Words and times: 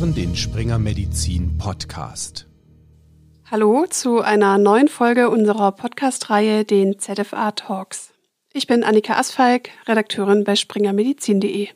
hören 0.00 0.14
den 0.14 0.34
Springer 0.34 0.78
Medizin 0.78 1.58
Podcast. 1.58 2.46
Hallo 3.50 3.84
zu 3.86 4.22
einer 4.22 4.56
neuen 4.56 4.88
Folge 4.88 5.28
unserer 5.28 5.72
Podcast-Reihe, 5.72 6.64
den 6.64 6.98
ZFA 6.98 7.50
Talks. 7.50 8.14
Ich 8.54 8.66
bin 8.66 8.82
Annika 8.82 9.18
Asfalk, 9.18 9.68
Redakteurin 9.86 10.44
bei 10.44 10.56
springermedizin.de. 10.56 11.68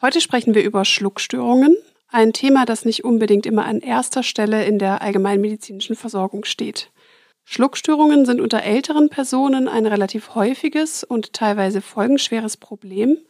Heute 0.00 0.20
sprechen 0.20 0.56
wir 0.56 0.64
über 0.64 0.84
Schluckstörungen, 0.84 1.76
ein 2.08 2.32
Thema, 2.32 2.64
das 2.66 2.84
nicht 2.84 3.04
unbedingt 3.04 3.46
immer 3.46 3.64
an 3.64 3.78
erster 3.78 4.24
Stelle 4.24 4.64
in 4.64 4.80
der 4.80 5.00
allgemeinmedizinischen 5.00 5.94
Versorgung 5.94 6.44
steht. 6.44 6.90
Schluckstörungen 7.44 8.26
sind 8.26 8.40
unter 8.40 8.64
älteren 8.64 9.08
Personen 9.08 9.68
ein 9.68 9.86
relativ 9.86 10.34
häufiges 10.34 11.04
und 11.04 11.32
teilweise 11.32 11.80
folgenschweres 11.80 12.56
Problem– 12.56 13.18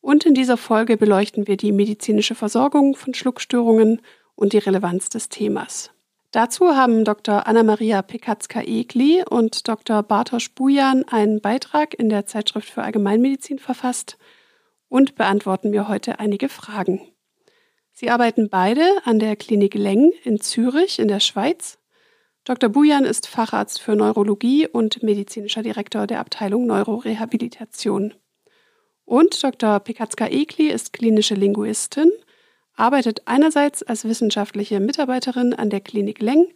und 0.00 0.24
in 0.24 0.34
dieser 0.34 0.56
Folge 0.56 0.96
beleuchten 0.96 1.46
wir 1.46 1.56
die 1.56 1.72
medizinische 1.72 2.34
Versorgung 2.34 2.94
von 2.94 3.14
Schluckstörungen 3.14 4.00
und 4.34 4.52
die 4.52 4.58
Relevanz 4.58 5.08
des 5.08 5.28
Themas. 5.28 5.90
Dazu 6.30 6.76
haben 6.76 7.04
Dr. 7.04 7.46
Anna-Maria 7.46 8.02
Pekatzka-Egli 8.02 9.24
und 9.28 9.66
Dr. 9.66 10.02
Bartosz 10.02 10.50
Bujan 10.50 11.04
einen 11.04 11.40
Beitrag 11.40 11.94
in 11.98 12.10
der 12.10 12.26
Zeitschrift 12.26 12.68
für 12.68 12.82
Allgemeinmedizin 12.82 13.58
verfasst 13.58 14.18
und 14.88 15.14
beantworten 15.14 15.70
mir 15.70 15.88
heute 15.88 16.18
einige 16.18 16.48
Fragen. 16.48 17.00
Sie 17.92 18.10
arbeiten 18.10 18.48
beide 18.50 18.84
an 19.04 19.18
der 19.18 19.36
Klinik 19.36 19.74
Leng 19.74 20.12
in 20.22 20.38
Zürich 20.38 20.98
in 20.98 21.08
der 21.08 21.20
Schweiz. 21.20 21.78
Dr. 22.44 22.70
Bujan 22.70 23.04
ist 23.04 23.26
Facharzt 23.26 23.80
für 23.80 23.96
Neurologie 23.96 24.68
und 24.68 25.02
medizinischer 25.02 25.62
Direktor 25.62 26.06
der 26.06 26.20
Abteilung 26.20 26.66
Neurorehabilitation. 26.66 28.14
Und 29.08 29.42
Dr. 29.42 29.80
Pikatzka-Ekli 29.80 30.68
ist 30.68 30.92
klinische 30.92 31.34
Linguistin, 31.34 32.10
arbeitet 32.74 33.22
einerseits 33.24 33.82
als 33.82 34.04
wissenschaftliche 34.04 34.80
Mitarbeiterin 34.80 35.54
an 35.54 35.70
der 35.70 35.80
Klinik 35.80 36.20
Leng 36.20 36.48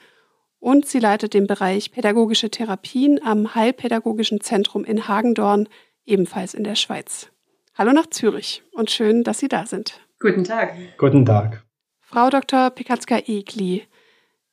und 0.58 0.84
sie 0.84 0.98
leitet 0.98 1.32
den 1.32 1.46
Bereich 1.46 1.92
Pädagogische 1.92 2.50
Therapien 2.50 3.18
am 3.24 3.54
Heilpädagogischen 3.54 4.42
Zentrum 4.42 4.84
in 4.84 5.08
Hagendorn, 5.08 5.66
ebenfalls 6.04 6.52
in 6.52 6.62
der 6.62 6.74
Schweiz. 6.74 7.28
Hallo 7.72 7.94
nach 7.94 8.10
Zürich 8.10 8.62
und 8.72 8.90
schön, 8.90 9.24
dass 9.24 9.38
Sie 9.38 9.48
da 9.48 9.64
sind. 9.64 9.98
Guten 10.20 10.44
Tag. 10.44 10.74
Guten 10.98 11.24
Tag. 11.24 11.64
Frau 12.00 12.28
Dr. 12.28 12.68
Pikatzka-Ekli, 12.68 13.84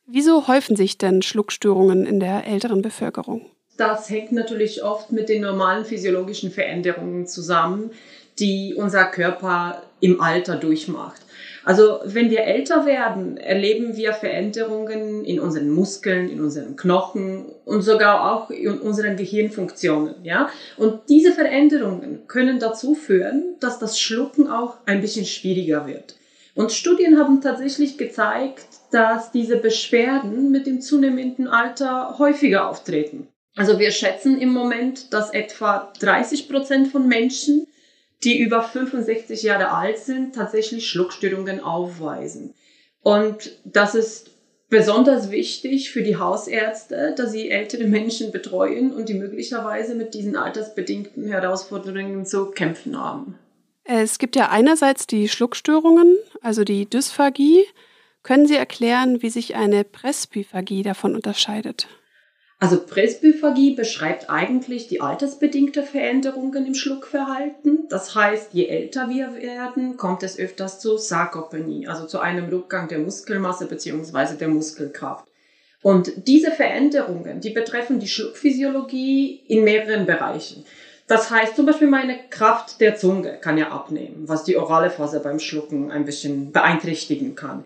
wieso 0.05 0.47
häufen 0.47 0.77
sich 0.77 0.97
denn 0.97 1.21
Schluckstörungen 1.21 2.05
in 2.05 2.21
der 2.21 2.47
älteren 2.47 2.81
Bevölkerung? 2.81 3.51
Das 3.79 4.09
hängt 4.09 4.31
natürlich 4.31 4.83
oft 4.83 5.11
mit 5.11 5.29
den 5.29 5.41
normalen 5.41 5.85
physiologischen 5.85 6.51
Veränderungen 6.51 7.27
zusammen, 7.27 7.91
die 8.39 8.73
unser 8.75 9.05
Körper 9.05 9.83
im 9.99 10.21
Alter 10.21 10.55
durchmacht. 10.55 11.21
Also 11.65 11.99
wenn 12.05 12.29
wir 12.29 12.41
älter 12.41 12.85
werden, 12.85 13.37
erleben 13.37 13.95
wir 13.97 14.13
Veränderungen 14.13 15.25
in 15.25 15.39
unseren 15.39 15.69
Muskeln, 15.69 16.29
in 16.29 16.41
unseren 16.41 16.75
Knochen 16.75 17.45
und 17.65 17.81
sogar 17.81 18.31
auch 18.31 18.49
in 18.49 18.79
unseren 18.79 19.17
Gehirnfunktionen, 19.17 20.15
ja? 20.23 20.49
Und 20.77 21.01
diese 21.09 21.33
Veränderungen 21.33 22.27
können 22.27 22.59
dazu 22.59 22.95
führen, 22.95 23.55
dass 23.59 23.77
das 23.77 23.99
Schlucken 23.99 24.47
auch 24.47 24.77
ein 24.85 25.01
bisschen 25.01 25.25
schwieriger 25.25 25.85
wird. 25.85 26.15
Und 26.55 26.71
Studien 26.71 27.19
haben 27.19 27.41
tatsächlich 27.41 27.97
gezeigt, 27.97 28.65
dass 28.91 29.31
diese 29.31 29.57
Beschwerden 29.57 30.51
mit 30.51 30.65
dem 30.65 30.81
zunehmenden 30.81 31.47
Alter 31.47 32.17
häufiger 32.17 32.67
auftreten. 32.67 33.27
Also 33.55 33.79
wir 33.79 33.91
schätzen 33.91 34.39
im 34.39 34.49
Moment, 34.49 35.13
dass 35.13 35.31
etwa 35.31 35.91
30 35.99 36.49
Prozent 36.49 36.87
von 36.89 37.07
Menschen, 37.07 37.67
die 38.23 38.39
über 38.39 38.61
65 38.61 39.43
Jahre 39.43 39.71
alt 39.71 39.97
sind, 39.97 40.35
tatsächlich 40.35 40.89
Schluckstörungen 40.89 41.59
aufweisen. 41.59 42.53
Und 43.01 43.51
das 43.65 43.95
ist 43.95 44.31
besonders 44.69 45.31
wichtig 45.31 45.91
für 45.91 46.03
die 46.03 46.17
Hausärzte, 46.17 47.13
dass 47.17 47.31
sie 47.31 47.49
ältere 47.49 47.85
Menschen 47.85 48.31
betreuen 48.31 48.93
und 48.93 49.09
die 49.09 49.15
möglicherweise 49.15 49.95
mit 49.95 50.13
diesen 50.13 50.35
altersbedingten 50.35 51.27
Herausforderungen 51.27 52.25
zu 52.25 52.51
kämpfen 52.51 52.97
haben. 52.97 53.37
Es 53.83 54.19
gibt 54.19 54.35
ja 54.35 54.49
einerseits 54.49 55.07
die 55.07 55.27
Schluckstörungen, 55.27 56.17
also 56.41 56.63
die 56.63 56.87
Dysphagie. 56.87 57.65
Können 58.21 58.45
Sie 58.45 58.55
erklären, 58.55 59.23
wie 59.23 59.31
sich 59.31 59.55
eine 59.55 59.83
Presbyphagie 59.83 60.83
davon 60.83 61.15
unterscheidet? 61.15 61.87
Also 62.61 62.77
Presbyphagie 62.85 63.73
beschreibt 63.73 64.29
eigentlich 64.29 64.89
die 64.89 64.99
altersbedingte 64.99 65.81
Veränderungen 65.81 66.65
im 66.65 66.75
Schluckverhalten. 66.75 67.87
Das 67.87 68.15
heißt, 68.15 68.53
je 68.53 68.67
älter 68.67 69.09
wir 69.09 69.33
werden, 69.35 69.95
kommt 69.95 70.23
es 70.23 70.37
öfters 70.37 70.81
zu 70.81 70.97
Sarkopenie, 70.97 71.87
also 71.87 72.05
zu 72.05 72.19
einem 72.19 72.49
Rückgang 72.49 72.89
der 72.89 72.99
Muskelmasse 72.99 73.65
beziehungsweise 73.65 74.35
der 74.35 74.49
Muskelkraft. 74.49 75.25
Und 75.81 76.27
diese 76.27 76.51
Veränderungen, 76.51 77.39
die 77.39 77.51
betreffen 77.51 78.01
die 78.01 78.09
Schluckphysiologie 78.09 79.41
in 79.47 79.63
mehreren 79.63 80.05
Bereichen. 80.05 80.65
Das 81.07 81.31
heißt 81.31 81.55
zum 81.55 81.65
Beispiel 81.65 81.87
meine 81.87 82.19
Kraft 82.29 82.81
der 82.81 82.97
Zunge 82.97 83.37
kann 83.39 83.57
ja 83.57 83.69
abnehmen, 83.71 84.27
was 84.27 84.43
die 84.43 84.57
orale 84.57 84.89
Phase 84.89 85.21
beim 85.21 85.39
Schlucken 85.39 85.91
ein 85.91 86.03
bisschen 86.03 86.51
beeinträchtigen 86.51 87.35
kann 87.35 87.63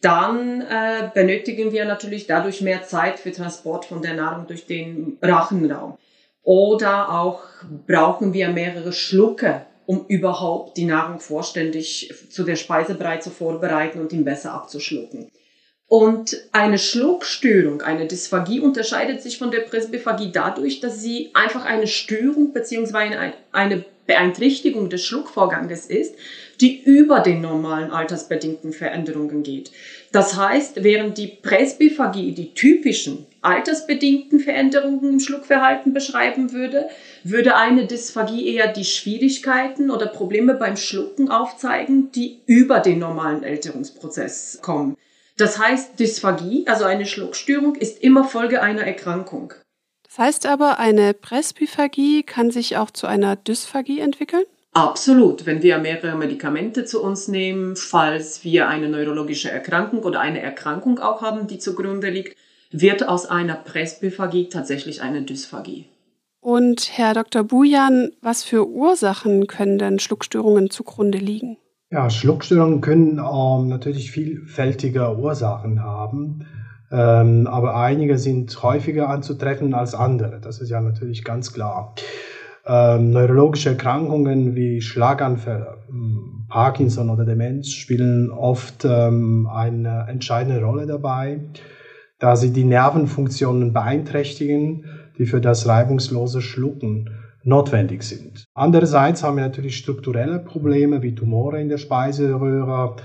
dann 0.00 0.60
äh, 0.60 1.10
benötigen 1.14 1.72
wir 1.72 1.84
natürlich 1.84 2.26
dadurch 2.26 2.60
mehr 2.60 2.82
Zeit 2.82 3.18
für 3.18 3.32
Transport 3.32 3.86
von 3.86 4.02
der 4.02 4.14
Nahrung 4.14 4.46
durch 4.46 4.66
den 4.66 5.18
Rachenraum. 5.22 5.96
Oder 6.42 7.10
auch 7.10 7.42
brauchen 7.86 8.32
wir 8.32 8.48
mehrere 8.50 8.92
Schlucke, 8.92 9.66
um 9.86 10.04
überhaupt 10.06 10.76
die 10.76 10.84
Nahrung 10.84 11.18
vollständig 11.18 12.12
zu 12.30 12.44
der 12.44 12.56
Speisebrei 12.56 13.16
zu 13.18 13.30
vorbereiten 13.30 14.00
und 14.00 14.12
ihn 14.12 14.24
besser 14.24 14.52
abzuschlucken. 14.52 15.30
Und 15.88 16.36
eine 16.50 16.78
Schluckstörung, 16.78 17.80
eine 17.82 18.06
Dysphagie 18.06 18.60
unterscheidet 18.60 19.22
sich 19.22 19.38
von 19.38 19.52
der 19.52 19.60
Presbyphagie 19.60 20.32
dadurch, 20.32 20.80
dass 20.80 21.00
sie 21.00 21.30
einfach 21.34 21.64
eine 21.64 21.86
Störung 21.86 22.52
beziehungsweise 22.52 23.32
eine 23.52 23.84
Beeinträchtigung 24.06 24.88
des 24.88 25.04
Schluckvorganges 25.04 25.86
ist, 25.86 26.14
die 26.60 26.82
über 26.82 27.20
den 27.20 27.40
normalen 27.40 27.90
altersbedingten 27.90 28.72
Veränderungen 28.72 29.42
geht. 29.42 29.70
Das 30.12 30.36
heißt, 30.36 30.82
während 30.82 31.18
die 31.18 31.26
Presbyphagie 31.26 32.32
die 32.32 32.54
typischen 32.54 33.26
altersbedingten 33.42 34.40
Veränderungen 34.40 35.14
im 35.14 35.20
Schluckverhalten 35.20 35.92
beschreiben 35.92 36.52
würde, 36.52 36.88
würde 37.22 37.56
eine 37.56 37.86
Dysphagie 37.86 38.54
eher 38.54 38.72
die 38.72 38.84
Schwierigkeiten 38.84 39.90
oder 39.90 40.06
Probleme 40.06 40.54
beim 40.54 40.76
Schlucken 40.76 41.30
aufzeigen, 41.30 42.10
die 42.12 42.40
über 42.46 42.80
den 42.80 42.98
normalen 42.98 43.42
Älterungsprozess 43.42 44.60
kommen. 44.62 44.96
Das 45.36 45.58
heißt, 45.58 46.00
Dysphagie, 46.00 46.66
also 46.66 46.84
eine 46.84 47.04
Schluckstörung, 47.04 47.74
ist 47.74 48.02
immer 48.02 48.24
Folge 48.24 48.62
einer 48.62 48.82
Erkrankung. 48.82 49.52
Das 50.06 50.18
heißt 50.18 50.46
aber, 50.46 50.78
eine 50.78 51.14
Presbyphagie 51.14 52.22
kann 52.22 52.50
sich 52.50 52.76
auch 52.76 52.90
zu 52.90 53.06
einer 53.06 53.36
Dysphagie 53.36 54.00
entwickeln? 54.00 54.44
Absolut. 54.72 55.46
Wenn 55.46 55.62
wir 55.62 55.78
mehrere 55.78 56.16
Medikamente 56.16 56.84
zu 56.84 57.02
uns 57.02 57.28
nehmen, 57.28 57.76
falls 57.76 58.44
wir 58.44 58.68
eine 58.68 58.88
neurologische 58.88 59.50
Erkrankung 59.50 60.00
oder 60.00 60.20
eine 60.20 60.40
Erkrankung 60.40 60.98
auch 60.98 61.22
haben, 61.22 61.46
die 61.46 61.58
zugrunde 61.58 62.10
liegt, 62.10 62.36
wird 62.70 63.08
aus 63.08 63.26
einer 63.26 63.54
Presbyphagie 63.54 64.48
tatsächlich 64.48 65.00
eine 65.00 65.22
Dysphagie. 65.22 65.86
Und 66.40 66.90
Herr 66.92 67.14
Dr. 67.14 67.42
Bujan, 67.42 68.10
was 68.20 68.44
für 68.44 68.68
Ursachen 68.68 69.46
können 69.46 69.78
denn 69.78 69.98
Schluckstörungen 69.98 70.70
zugrunde 70.70 71.18
liegen? 71.18 71.56
Ja, 71.90 72.10
Schluckstörungen 72.10 72.80
können 72.80 73.18
ähm, 73.18 73.68
natürlich 73.68 74.10
vielfältige 74.10 75.16
Ursachen 75.16 75.82
haben, 75.82 76.46
ähm, 76.90 77.46
aber 77.46 77.76
einige 77.76 78.18
sind 78.18 78.62
häufiger 78.62 79.08
anzutreffen 79.08 79.74
als 79.74 79.94
andere. 79.94 80.40
Das 80.40 80.60
ist 80.60 80.70
ja 80.70 80.80
natürlich 80.80 81.24
ganz 81.24 81.52
klar. 81.52 81.94
Ähm, 82.66 83.10
neurologische 83.10 83.70
Erkrankungen 83.70 84.56
wie 84.56 84.80
Schlaganfälle, 84.80 85.78
hm, 85.88 86.46
Parkinson 86.48 87.10
oder 87.10 87.24
Demenz 87.24 87.70
spielen 87.70 88.30
oft 88.30 88.84
ähm, 88.84 89.48
eine 89.52 90.06
entscheidende 90.08 90.62
Rolle 90.62 90.86
dabei, 90.86 91.40
da 92.18 92.34
sie 92.34 92.52
die 92.52 92.64
Nervenfunktionen 92.64 93.72
beeinträchtigen, 93.72 94.84
die 95.18 95.26
für 95.26 95.40
das 95.40 95.68
reibungslose 95.68 96.40
Schlucken 96.40 97.10
notwendig 97.44 98.02
sind. 98.02 98.46
Andererseits 98.54 99.22
haben 99.22 99.36
wir 99.36 99.44
natürlich 99.44 99.76
strukturelle 99.76 100.40
Probleme 100.40 101.02
wie 101.02 101.14
Tumore 101.14 101.60
in 101.60 101.68
der 101.68 101.78
Speiseröhre 101.78 102.96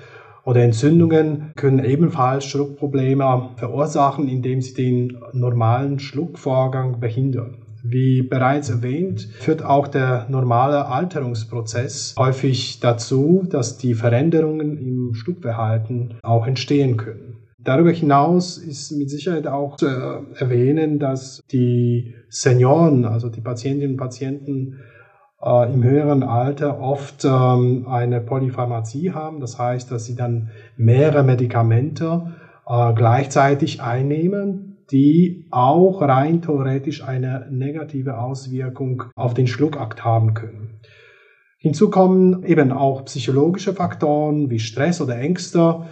oder 0.44 0.64
Entzündungen 0.64 1.52
können 1.56 1.84
ebenfalls 1.84 2.46
Schluckprobleme 2.46 3.52
verursachen, 3.56 4.28
indem 4.28 4.62
sie 4.62 4.74
den 4.74 5.18
normalen 5.34 6.00
Schluckvorgang 6.00 7.00
behindern. 7.00 7.58
Wie 7.84 8.22
bereits 8.22 8.70
erwähnt, 8.70 9.28
führt 9.40 9.64
auch 9.64 9.88
der 9.88 10.28
normale 10.30 10.86
Alterungsprozess 10.86 12.16
häufig 12.18 12.80
dazu, 12.80 13.44
dass 13.50 13.78
die 13.78 13.96
Veränderungen 13.96 14.78
im 14.78 15.14
Schluckverhalten 15.16 16.16
auch 16.22 16.46
entstehen 16.46 16.98
können. 16.98 17.38
Darüber 17.64 17.92
hinaus 17.92 18.58
ist 18.58 18.92
mit 18.92 19.10
Sicherheit 19.10 19.46
auch 19.48 19.78
zu 19.78 19.86
erwähnen, 19.86 20.98
dass 20.98 21.42
die 21.52 22.16
Senioren, 22.30 23.06
also 23.06 23.30
die 23.30 23.42
Patientinnen 23.42 23.92
und 23.92 23.98
Patienten 23.98 24.80
äh, 25.44 25.74
im 25.74 25.84
höheren 25.84 26.24
Alter 26.24 26.80
oft 26.80 27.26
ähm, 27.26 27.88
eine 27.90 28.22
Polypharmazie 28.22 29.14
haben. 29.14 29.40
Das 29.40 29.58
heißt, 29.58 29.92
dass 29.92 30.06
sie 30.06 30.16
dann 30.16 30.50
mehrere 30.78 31.24
Medikamente 31.24 32.34
äh, 32.68 32.94
gleichzeitig 32.94 33.82
einnehmen, 33.82 34.78
die 34.92 35.48
auch 35.52 36.02
rein 36.02 36.42
theoretisch 36.42 37.04
eine 37.04 37.48
negative 37.50 38.20
Auswirkung 38.20 39.04
auf 39.16 39.34
den 39.34 39.48
Schluckakt 39.48 40.04
haben 40.04 40.34
können. 40.34 40.80
Hinzu 41.58 41.90
kommen 41.90 42.44
eben 42.44 42.72
auch 42.72 43.06
psychologische 43.06 43.74
Faktoren 43.74 44.50
wie 44.50 44.60
Stress 44.60 45.00
oder 45.00 45.18
Ängste 45.18 45.84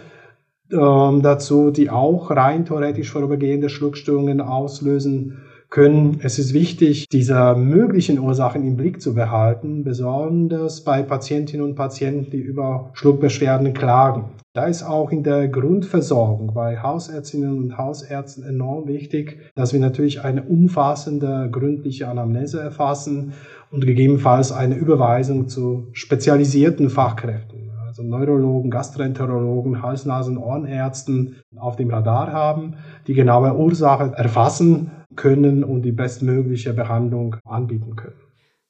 ähm, 0.72 1.22
dazu, 1.22 1.70
die 1.70 1.90
auch 1.90 2.30
rein 2.30 2.64
theoretisch 2.64 3.10
vorübergehende 3.10 3.68
Schluckstörungen 3.68 4.40
auslösen 4.40 5.38
können. 5.70 6.18
Es 6.22 6.38
ist 6.38 6.52
wichtig, 6.52 7.08
diese 7.08 7.54
möglichen 7.54 8.18
Ursachen 8.18 8.66
im 8.66 8.76
Blick 8.76 9.00
zu 9.00 9.14
behalten, 9.14 9.84
besonders 9.84 10.82
bei 10.82 11.02
Patientinnen 11.02 11.64
und 11.64 11.76
Patienten, 11.76 12.30
die 12.30 12.40
über 12.40 12.90
Schluckbeschwerden 12.92 13.72
klagen. 13.72 14.32
Da 14.52 14.64
ist 14.64 14.82
auch 14.82 15.12
in 15.12 15.22
der 15.22 15.46
Grundversorgung 15.46 16.52
bei 16.54 16.82
Hausärztinnen 16.82 17.56
und 17.56 17.78
Hausärzten 17.78 18.44
enorm 18.44 18.88
wichtig, 18.88 19.38
dass 19.54 19.72
wir 19.72 19.78
natürlich 19.78 20.24
eine 20.24 20.42
umfassende, 20.42 21.48
gründliche 21.52 22.08
Anamnese 22.08 22.60
erfassen 22.60 23.32
und 23.70 23.86
gegebenenfalls 23.86 24.50
eine 24.50 24.74
Überweisung 24.74 25.46
zu 25.46 25.86
spezialisierten 25.92 26.90
Fachkräften, 26.90 27.70
also 27.86 28.02
Neurologen, 28.02 28.72
Gastroenterologen, 28.72 29.82
Hals-Nasen, 29.82 30.36
Ohrenärzten 30.36 31.36
auf 31.56 31.76
dem 31.76 31.90
Radar 31.90 32.32
haben, 32.32 32.74
die 33.06 33.14
genaue 33.14 33.54
Ursache 33.54 34.12
erfassen 34.16 34.90
können 35.16 35.64
und 35.64 35.82
die 35.82 35.92
bestmögliche 35.92 36.72
Behandlung 36.72 37.36
anbieten 37.44 37.96
können. 37.96 38.20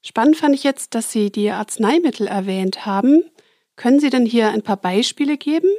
Spannend 0.01 0.37
fand 0.37 0.55
ich 0.55 0.63
jetzt, 0.63 0.95
dass 0.95 1.11
Sie 1.11 1.31
die 1.31 1.51
Arzneimittel 1.51 2.27
erwähnt 2.27 2.85
haben. 2.85 3.23
Können 3.75 3.99
Sie 3.99 4.09
denn 4.09 4.25
hier 4.25 4.49
ein 4.49 4.63
paar 4.63 4.77
Beispiele 4.77 5.37
geben? 5.37 5.69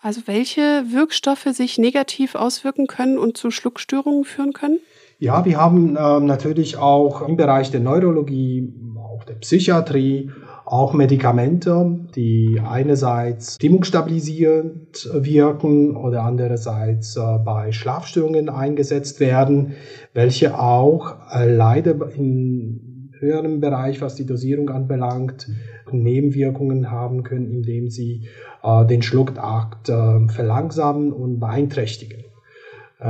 Also 0.00 0.22
welche 0.26 0.84
Wirkstoffe 0.92 1.46
sich 1.52 1.78
negativ 1.78 2.34
auswirken 2.34 2.86
können 2.86 3.18
und 3.18 3.36
zu 3.36 3.50
Schluckstörungen 3.50 4.24
führen 4.24 4.52
können? 4.52 4.78
Ja, 5.18 5.44
wir 5.44 5.56
haben 5.56 5.96
äh, 5.96 6.20
natürlich 6.20 6.76
auch 6.76 7.22
im 7.22 7.36
Bereich 7.36 7.70
der 7.70 7.78
Neurologie, 7.78 8.72
auch 8.96 9.22
der 9.22 9.34
Psychiatrie, 9.34 10.32
auch 10.64 10.92
Medikamente, 10.92 12.00
die 12.14 12.60
einerseits 12.64 13.56
stimmungsstabilisierend 13.56 15.10
wirken 15.12 15.96
oder 15.96 16.22
andererseits 16.22 17.16
äh, 17.16 17.38
bei 17.44 17.72
Schlafstörungen 17.72 18.48
eingesetzt 18.48 19.20
werden, 19.20 19.72
welche 20.14 20.58
auch 20.58 21.16
äh, 21.34 21.52
leider 21.52 22.10
in 22.14 23.10
höherem 23.18 23.60
Bereich, 23.60 24.00
was 24.00 24.14
die 24.14 24.26
Dosierung 24.26 24.70
anbelangt, 24.70 25.48
Nebenwirkungen 25.90 26.90
haben 26.90 27.22
können, 27.22 27.50
indem 27.50 27.90
sie 27.90 28.28
äh, 28.62 28.86
den 28.86 29.02
Schluckakt 29.02 29.86
verlangsamen 29.86 31.12
und 31.12 31.38
beeinträchtigen. 31.38 32.24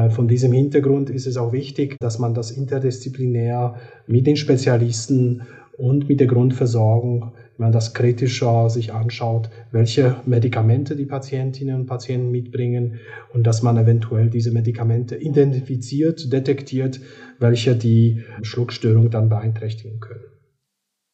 Von 0.08 0.26
diesem 0.26 0.52
Hintergrund 0.52 1.10
ist 1.10 1.26
es 1.26 1.36
auch 1.36 1.52
wichtig, 1.52 1.98
dass 2.00 2.18
man 2.18 2.32
das 2.32 2.50
interdisziplinär 2.50 3.74
mit 4.06 4.26
den 4.26 4.36
Spezialisten 4.36 5.42
und 5.76 6.08
mit 6.08 6.20
der 6.20 6.26
Grundversorgung, 6.26 7.32
wenn 7.56 7.66
man 7.66 7.72
das 7.72 7.94
kritischer 7.94 8.70
sich 8.70 8.92
anschaut, 8.92 9.50
welche 9.70 10.16
Medikamente 10.26 10.96
die 10.96 11.06
Patientinnen 11.06 11.76
und 11.76 11.86
Patienten 11.86 12.30
mitbringen 12.30 13.00
und 13.32 13.46
dass 13.46 13.62
man 13.62 13.76
eventuell 13.76 14.30
diese 14.30 14.50
Medikamente 14.50 15.16
identifiziert, 15.16 16.32
detektiert, 16.32 17.00
welche 17.38 17.76
die 17.76 18.22
Schluckstörung 18.42 19.10
dann 19.10 19.28
beeinträchtigen 19.28 20.00
können. 20.00 20.24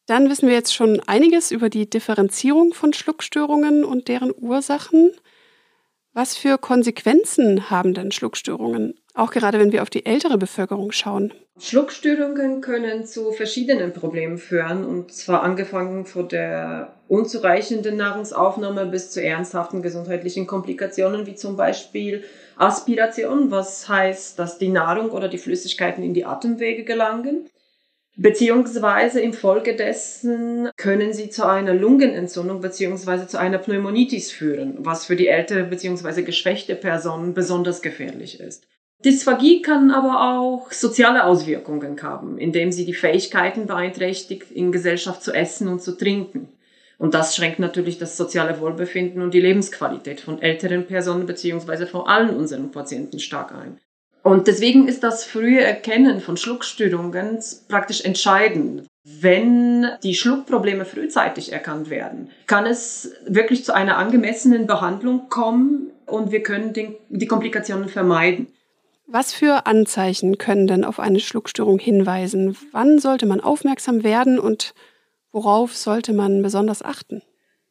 Dann 0.07 0.27
wissen 0.29 0.47
wir 0.47 0.55
jetzt 0.55 0.73
schon 0.73 0.99
einiges 1.05 1.51
über 1.51 1.69
die 1.69 1.87
Differenzierung 1.87 2.73
von 2.73 2.93
Schluckstörungen 2.93 3.83
und 3.83 4.07
deren 4.07 4.33
Ursachen. 4.35 5.11
Was 6.13 6.35
für 6.35 6.57
Konsequenzen 6.57 7.69
haben 7.69 7.93
denn 7.93 8.11
Schluckstörungen, 8.11 8.95
auch 9.19 9.31
gerade 9.31 9.59
wenn 9.59 9.71
wir 9.71 9.81
auf 9.81 9.89
die 9.89 10.05
ältere 10.05 10.37
Bevölkerung 10.37 10.91
schauen? 10.91 11.33
Schluckstörungen 11.59 12.61
können 12.61 13.05
zu 13.05 13.31
verschiedenen 13.31 13.93
Problemen 13.93 14.37
führen, 14.37 14.85
und 14.85 15.11
zwar 15.11 15.43
angefangen 15.43 16.05
von 16.05 16.27
der 16.29 16.93
unzureichenden 17.07 17.97
Nahrungsaufnahme 17.97 18.85
bis 18.85 19.11
zu 19.11 19.21
ernsthaften 19.21 19.81
gesundheitlichen 19.81 20.47
Komplikationen, 20.47 21.25
wie 21.25 21.35
zum 21.35 21.57
Beispiel 21.57 22.23
Aspiration, 22.55 23.51
was 23.51 23.89
heißt, 23.89 24.39
dass 24.39 24.57
die 24.57 24.69
Nahrung 24.69 25.11
oder 25.11 25.27
die 25.27 25.37
Flüssigkeiten 25.37 26.03
in 26.03 26.13
die 26.13 26.25
Atemwege 26.25 26.83
gelangen. 26.83 27.49
Beziehungsweise 28.15 29.21
infolgedessen 29.21 30.69
können 30.75 31.13
sie 31.13 31.29
zu 31.29 31.45
einer 31.47 31.73
Lungenentzündung 31.73 32.59
beziehungsweise 32.59 33.27
zu 33.27 33.39
einer 33.39 33.59
Pneumonitis 33.59 34.29
führen, 34.31 34.75
was 34.79 35.05
für 35.05 35.15
die 35.15 35.27
ältere 35.27 35.63
beziehungsweise 35.63 36.23
geschwächte 36.23 36.75
Person 36.75 37.33
besonders 37.33 37.81
gefährlich 37.81 38.41
ist. 38.41 38.67
Dysphagie 39.05 39.61
kann 39.61 39.91
aber 39.91 40.39
auch 40.39 40.71
soziale 40.73 41.23
Auswirkungen 41.23 42.01
haben, 42.03 42.37
indem 42.37 42.73
sie 42.73 42.85
die 42.85 42.93
Fähigkeiten 42.93 43.65
beeinträchtigt, 43.65 44.51
in 44.51 44.73
Gesellschaft 44.73 45.23
zu 45.23 45.31
essen 45.31 45.69
und 45.69 45.81
zu 45.81 45.97
trinken. 45.97 46.49
Und 46.97 47.13
das 47.13 47.33
schränkt 47.33 47.59
natürlich 47.59 47.97
das 47.97 48.17
soziale 48.17 48.59
Wohlbefinden 48.59 49.21
und 49.21 49.33
die 49.33 49.39
Lebensqualität 49.39 50.19
von 50.19 50.41
älteren 50.41 50.85
Personen 50.85 51.25
beziehungsweise 51.25 51.87
von 51.87 52.07
allen 52.07 52.35
unseren 52.35 52.71
Patienten 52.71 53.19
stark 53.19 53.53
ein. 53.53 53.77
Und 54.21 54.47
deswegen 54.47 54.89
ist 54.89 55.01
das 55.01 55.23
frühe 55.23 55.61
Erkennen 55.61 56.19
von 56.19 56.35
Schluckstörungen 56.35 57.39
praktisch 57.69 58.01
entscheidend. 58.03 58.85
Wenn 59.05 59.87
die 60.03 60.13
Schluckprobleme 60.13 60.83
frühzeitig 60.83 61.53
erkannt 61.53 61.89
werden, 61.89 62.29
kann 62.47 62.65
es 62.65 63.13
wirklich 63.25 63.63
zu 63.63 63.73
einer 63.73 63.97
angemessenen 63.97 64.67
Behandlung 64.67 65.29
kommen 65.29 65.91
und 66.05 66.33
wir 66.33 66.43
können 66.43 66.73
den, 66.73 66.95
die 67.07 67.27
Komplikationen 67.27 67.87
vermeiden. 67.87 68.47
Was 69.11 69.33
für 69.33 69.65
Anzeichen 69.65 70.37
können 70.37 70.67
denn 70.67 70.83
auf 70.83 70.99
eine 70.99 71.19
Schluckstörung 71.19 71.79
hinweisen? 71.79 72.55
Wann 72.71 72.99
sollte 72.99 73.25
man 73.25 73.41
aufmerksam 73.41 74.03
werden 74.03 74.37
und 74.37 74.75
worauf 75.31 75.75
sollte 75.75 76.13
man 76.13 76.43
besonders 76.43 76.83
achten? 76.83 77.23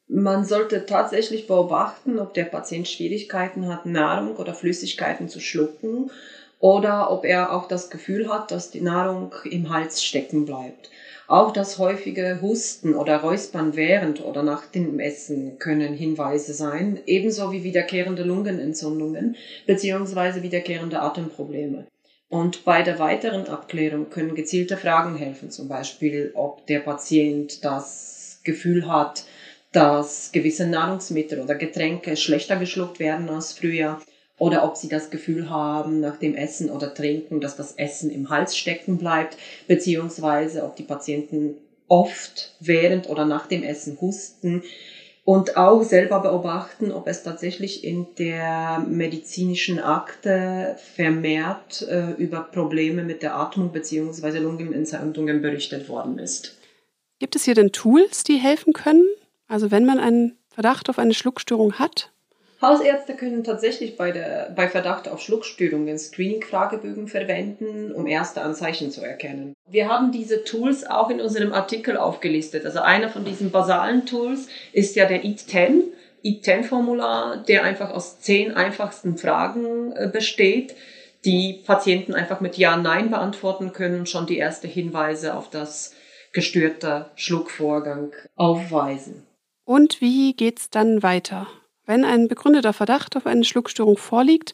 Man 0.07 0.43
sollte 0.43 0.85
tatsächlich 0.85 1.47
beobachten, 1.47 2.19
ob 2.19 2.33
der 2.33 2.43
Patient 2.43 2.89
Schwierigkeiten 2.89 3.69
hat, 3.69 3.85
Nahrung 3.85 4.35
oder 4.35 4.53
Flüssigkeiten 4.53 5.29
zu 5.29 5.39
schlucken 5.39 6.11
oder 6.59 7.09
ob 7.09 7.23
er 7.23 7.53
auch 7.53 7.69
das 7.69 7.89
Gefühl 7.89 8.27
hat, 8.27 8.51
dass 8.51 8.69
die 8.69 8.81
Nahrung 8.81 9.33
im 9.45 9.69
Hals 9.69 10.03
stecken 10.03 10.45
bleibt. 10.45 10.89
Auch 11.29 11.53
das 11.53 11.77
häufige 11.77 12.39
Husten 12.41 12.95
oder 12.95 13.17
Räuspern 13.17 13.75
während 13.75 14.25
oder 14.25 14.41
nach 14.41 14.65
dem 14.65 14.99
Essen 14.99 15.59
können 15.59 15.93
Hinweise 15.93 16.55
sein, 16.55 16.99
ebenso 17.05 17.51
wie 17.51 17.63
wiederkehrende 17.63 18.23
Lungenentzündungen 18.23 19.35
bzw. 19.67 20.41
wiederkehrende 20.41 20.99
Atemprobleme. 20.99 21.85
Und 22.29 22.65
bei 22.65 22.81
der 22.81 22.97
weiteren 22.97 23.47
Abklärung 23.47 24.09
können 24.09 24.33
gezielte 24.33 24.75
Fragen 24.75 25.17
helfen, 25.17 25.51
zum 25.51 25.67
Beispiel, 25.67 26.31
ob 26.33 26.65
der 26.65 26.79
Patient 26.79 27.63
das 27.63 28.41
Gefühl 28.43 28.87
hat, 28.87 29.23
dass 29.71 30.31
gewisse 30.31 30.65
Nahrungsmittel 30.65 31.41
oder 31.41 31.53
Getränke 31.53 32.17
schlechter 32.17 32.55
geschluckt 32.55 32.99
werden 32.99 33.29
als 33.29 33.53
früher 33.53 34.01
oder 34.39 34.63
ob 34.63 34.77
sie 34.77 34.89
das 34.89 35.11
Gefühl 35.11 35.49
haben 35.49 35.99
nach 35.99 36.17
dem 36.17 36.35
Essen 36.35 36.71
oder 36.71 36.93
Trinken, 36.93 37.41
dass 37.41 37.55
das 37.55 37.73
Essen 37.73 38.09
im 38.09 38.29
Hals 38.29 38.57
stecken 38.57 38.97
bleibt, 38.97 39.37
beziehungsweise 39.67 40.63
ob 40.63 40.75
die 40.75 40.83
Patienten 40.83 41.55
oft 41.87 42.55
während 42.59 43.09
oder 43.09 43.25
nach 43.25 43.47
dem 43.47 43.63
Essen 43.63 43.97
husten 43.99 44.63
und 45.25 45.57
auch 45.57 45.83
selber 45.83 46.21
beobachten, 46.21 46.91
ob 46.91 47.07
es 47.07 47.21
tatsächlich 47.21 47.83
in 47.83 48.07
der 48.17 48.79
medizinischen 48.87 49.79
Akte 49.79 50.75
vermehrt 50.95 51.83
äh, 51.87 52.11
über 52.13 52.41
Probleme 52.41 53.03
mit 53.03 53.21
der 53.21 53.35
Atmung 53.35 53.71
beziehungsweise 53.71 54.39
Lungenentzündungen 54.39 55.41
berichtet 55.41 55.89
worden 55.89 56.17
ist. 56.17 56.57
Gibt 57.19 57.35
es 57.35 57.43
hier 57.43 57.53
denn 57.53 57.71
Tools, 57.71 58.23
die 58.23 58.37
helfen 58.37 58.73
können? 58.73 59.05
Also 59.47 59.71
wenn 59.71 59.85
man 59.85 59.99
einen 59.99 60.37
Verdacht 60.47 60.89
auf 60.89 60.97
eine 60.97 61.13
Schluckstörung 61.13 61.73
hat, 61.73 62.11
Hausärzte 62.61 63.15
können 63.15 63.43
tatsächlich 63.45 63.95
bei, 63.95 64.11
der, 64.11 64.51
bei 64.53 64.67
Verdacht 64.67 65.07
auf 65.07 65.21
Schluckstörungen 65.21 65.97
Screening-Fragebögen 65.97 67.07
verwenden, 67.07 67.93
um 67.93 68.05
erste 68.05 68.41
Anzeichen 68.41 68.91
zu 68.91 69.01
erkennen. 69.01 69.53
Wir 69.69 69.87
haben 69.87 70.11
diese 70.11 70.43
Tools 70.43 70.85
auch 70.85 71.09
in 71.09 71.21
unserem 71.21 71.53
Artikel 71.53 71.95
aufgelistet. 71.95 72.65
Also 72.65 72.79
einer 72.79 73.09
von 73.09 73.23
diesen 73.23 73.51
basalen 73.51 74.05
Tools 74.05 74.49
ist 74.73 74.95
ja 74.95 75.05
der 75.05 75.23
IT10. 75.23 75.83
IT10-Formular, 76.23 77.45
der 77.47 77.63
einfach 77.63 77.91
aus 77.91 78.19
zehn 78.19 78.51
einfachsten 78.51 79.17
Fragen 79.17 79.93
äh, 79.93 80.09
besteht, 80.11 80.75
die 81.23 81.61
Patienten 81.65 82.13
einfach 82.13 82.41
mit 82.41 82.57
Ja, 82.57 82.75
Nein 82.75 83.09
beantworten 83.09 83.71
können 83.71 83.99
und 83.99 84.09
schon 84.09 84.25
die 84.25 84.39
ersten 84.39 84.67
Hinweise 84.67 85.35
auf 85.35 85.49
das 85.49 85.95
gestörte 86.33 87.09
Schluckvorgang 87.15 88.11
aufweisen. 88.35 89.25
Und 89.65 90.01
wie 90.01 90.33
geht's 90.33 90.69
dann 90.69 91.03
weiter? 91.03 91.47
Wenn 91.89 92.05
ein 92.05 92.27
begründeter 92.27 92.71
Verdacht 92.71 93.17
auf 93.17 93.25
eine 93.25 93.43
Schluckstörung 93.43 93.97
vorliegt, 93.97 94.53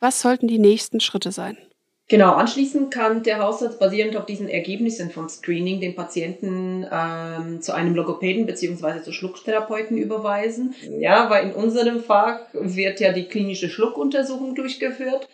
was 0.00 0.20
sollten 0.20 0.48
die 0.48 0.58
nächsten 0.58 1.00
Schritte 1.00 1.32
sein? 1.32 1.56
Genau, 2.08 2.34
anschließend 2.34 2.92
kann 2.92 3.22
der 3.22 3.38
Hausarzt 3.38 3.80
basierend 3.80 4.18
auf 4.18 4.26
diesen 4.26 4.50
Ergebnissen 4.50 5.10
vom 5.10 5.30
Screening 5.30 5.80
den 5.80 5.94
Patienten 5.94 6.86
ähm, 6.92 7.62
zu 7.62 7.74
einem 7.74 7.94
Logopäden 7.94 8.44
beziehungsweise 8.44 9.02
zu 9.02 9.12
Schlucktherapeuten 9.12 9.96
überweisen. 9.96 10.74
Ja, 10.98 11.30
weil 11.30 11.46
in 11.46 11.54
unserem 11.54 12.00
Fach 12.00 12.40
wird 12.52 13.00
ja 13.00 13.14
die 13.14 13.28
klinische 13.28 13.70
Schluckuntersuchung 13.70 14.54
durchgeführt. 14.54 15.26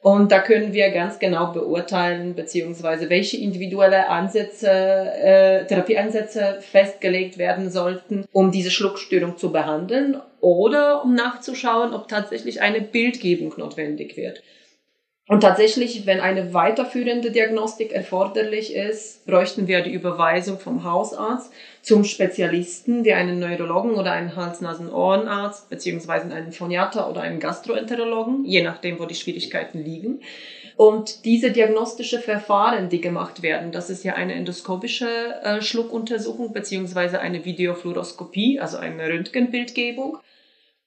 Und 0.00 0.30
da 0.30 0.38
können 0.38 0.72
wir 0.72 0.90
ganz 0.90 1.18
genau 1.18 1.52
beurteilen, 1.52 2.34
beziehungsweise 2.34 3.10
welche 3.10 3.36
individuelle 3.36 4.08
Ansätze, 4.08 4.70
äh, 4.70 5.66
Therapieansätze 5.66 6.58
festgelegt 6.60 7.36
werden 7.36 7.68
sollten, 7.70 8.24
um 8.32 8.52
diese 8.52 8.70
Schluckstörung 8.70 9.36
zu 9.36 9.50
behandeln 9.50 10.20
oder 10.40 11.02
um 11.02 11.14
nachzuschauen, 11.14 11.94
ob 11.94 12.06
tatsächlich 12.06 12.60
eine 12.60 12.80
Bildgebung 12.80 13.54
notwendig 13.56 14.16
wird. 14.16 14.42
Und 15.28 15.40
tatsächlich, 15.40 16.06
wenn 16.06 16.20
eine 16.20 16.54
weiterführende 16.54 17.30
Diagnostik 17.30 17.92
erforderlich 17.92 18.74
ist, 18.74 19.26
bräuchten 19.26 19.68
wir 19.68 19.82
die 19.82 19.92
Überweisung 19.92 20.58
vom 20.58 20.84
Hausarzt 20.84 21.52
zum 21.82 22.04
Spezialisten 22.04 23.04
wie 23.04 23.12
einen 23.12 23.38
Neurologen 23.38 23.92
oder 23.92 24.12
einen 24.12 24.34
Hals-Nasen-Ohrenarzt, 24.34 25.68
beziehungsweise 25.68 26.34
einen 26.34 26.52
Phoniater 26.52 27.10
oder 27.10 27.20
einen 27.20 27.40
Gastroenterologen, 27.40 28.46
je 28.46 28.62
nachdem, 28.62 28.98
wo 28.98 29.04
die 29.04 29.14
Schwierigkeiten 29.14 29.84
liegen. 29.84 30.20
Und 30.78 31.26
diese 31.26 31.50
diagnostische 31.50 32.20
Verfahren, 32.20 32.88
die 32.88 33.02
gemacht 33.02 33.42
werden, 33.42 33.70
das 33.70 33.90
ist 33.90 34.04
ja 34.04 34.14
eine 34.14 34.32
endoskopische 34.32 35.42
äh, 35.42 35.60
Schluckuntersuchung 35.60 36.54
beziehungsweise 36.54 37.20
eine 37.20 37.44
Videofluoroskopie, 37.44 38.60
also 38.60 38.78
eine 38.78 39.06
Röntgenbildgebung 39.06 40.18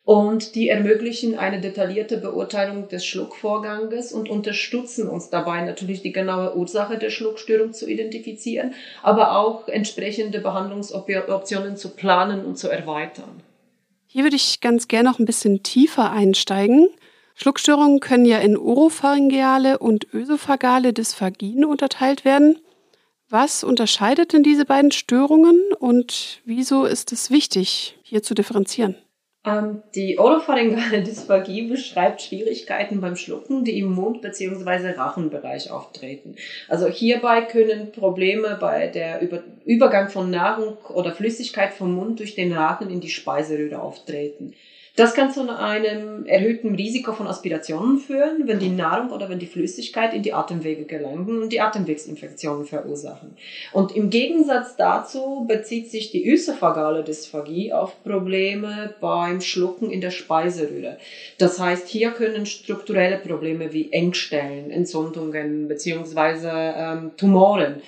und 0.03 0.55
die 0.55 0.70
ermöglichen 0.70 1.38
eine 1.38 1.62
detaillierte 1.62 2.17
Beurteilung 2.17 2.88
des 2.88 3.05
Schluckvorganges 3.05 4.12
und 4.12 4.29
unterstützen 4.29 5.08
uns 5.08 5.29
dabei 5.29 5.62
natürlich 5.62 6.01
die 6.01 6.12
genaue 6.12 6.55
Ursache 6.58 6.98
der 6.98 7.12
Schluckstörung 7.12 7.74
zu 7.74 7.88
identifizieren, 7.88 8.74
aber 9.03 9.38
auch 9.38 9.67
entsprechende 9.67 10.39
Behandlungsoptionen 10.39 11.77
zu 11.77 11.89
planen 11.89 12.43
und 12.43 12.58
zu 12.58 12.67
erweitern. 12.67 13.43
Hier 14.08 14.24
würde 14.24 14.36
ich 14.36 14.60
ganz 14.60 14.88
gerne 14.88 15.10
noch 15.10 15.20
ein 15.20 15.25
bisschen 15.25 15.63
tiefer 15.63 16.12
einsteigen. 16.12 16.89
Schluckstörungen 17.36 18.00
können 18.00 18.25
ja 18.25 18.39
in 18.39 18.58
oropharyngeale 18.58 19.79
und 19.79 20.13
ösophagale 20.13 20.93
Dysphagien 20.93 21.63
unterteilt 21.63 22.25
werden. 22.25 22.60
Was 23.29 23.63
unterscheidet 23.63 24.34
denn 24.34 24.43
diese 24.43 24.65
beiden 24.65 24.91
Störungen 24.91 25.58
und 25.79 26.41
wieso 26.43 26.84
ist 26.84 27.13
es 27.13 27.31
wichtig, 27.31 27.98
hier 28.03 28.22
zu 28.22 28.34
differenzieren? 28.34 28.98
Ähm, 29.43 29.81
die 29.95 30.19
oropharyngale 30.19 31.01
Dysphagie 31.03 31.63
beschreibt 31.63 32.21
Schwierigkeiten 32.21 33.01
beim 33.01 33.15
Schlucken, 33.15 33.63
die 33.63 33.79
im 33.79 33.91
Mund- 33.91 34.21
bzw. 34.21 34.91
Rachenbereich 34.91 35.71
auftreten. 35.71 36.36
Also 36.67 36.88
hierbei 36.88 37.41
können 37.41 37.91
Probleme 37.91 38.55
bei 38.60 38.88
der 38.88 39.21
Über 39.21 39.43
Übergang 39.65 40.10
von 40.10 40.29
Nahrung 40.29 40.77
oder 40.89 41.12
Flüssigkeit 41.12 41.74
vom 41.74 41.95
Mund 41.95 42.19
durch 42.19 42.36
den 42.36 42.53
Rachen 42.53 42.91
in 42.91 43.01
die 43.01 43.10
Speiseröhre 43.10 43.81
auftreten. 43.81 44.53
Das 44.98 45.13
kann 45.13 45.31
zu 45.31 45.48
einem 45.50 46.25
erhöhten 46.25 46.75
Risiko 46.75 47.13
von 47.13 47.25
Aspirationen 47.25 47.98
führen, 47.98 48.45
wenn 48.45 48.60
die 48.60 48.69
Nahrung 48.69 49.12
oder 49.12 49.29
wenn 49.29 49.39
die 49.39 49.45
Flüssigkeit 49.45 50.13
in 50.13 50.21
die 50.21 50.33
Atemwege 50.33 50.83
gelangen 50.83 51.41
und 51.41 51.53
die 51.53 51.62
Atemwegsinfektionen 51.62 52.65
verursachen. 52.65 53.38
Und 53.71 53.95
im 53.95 54.10
Gegensatz 54.10 54.75
dazu 54.75 55.45
bezieht 55.48 55.89
sich 55.89 56.12
die 56.12 56.29
ösophagale 56.29 57.03
Dysphagie 57.03 57.71
auf 57.71 58.03
Probleme 58.03 58.93
beim 59.00 59.39
Schlucken 59.39 59.91
in 59.91 60.01
der 60.01 60.12
Speiseröhre. 60.12 60.98
Das 61.38 61.57
heißt, 61.57 61.88
hier 61.88 62.12
können 62.12 62.45
strukturelle 62.45 63.17
Probleme 63.17 63.71
wie 63.71 63.93
Engstellen, 63.93 64.71
Entzündungen 64.71 65.69
beziehungsweise 65.69 66.51
ähm, 66.51 67.12
Tumoren 67.15 67.81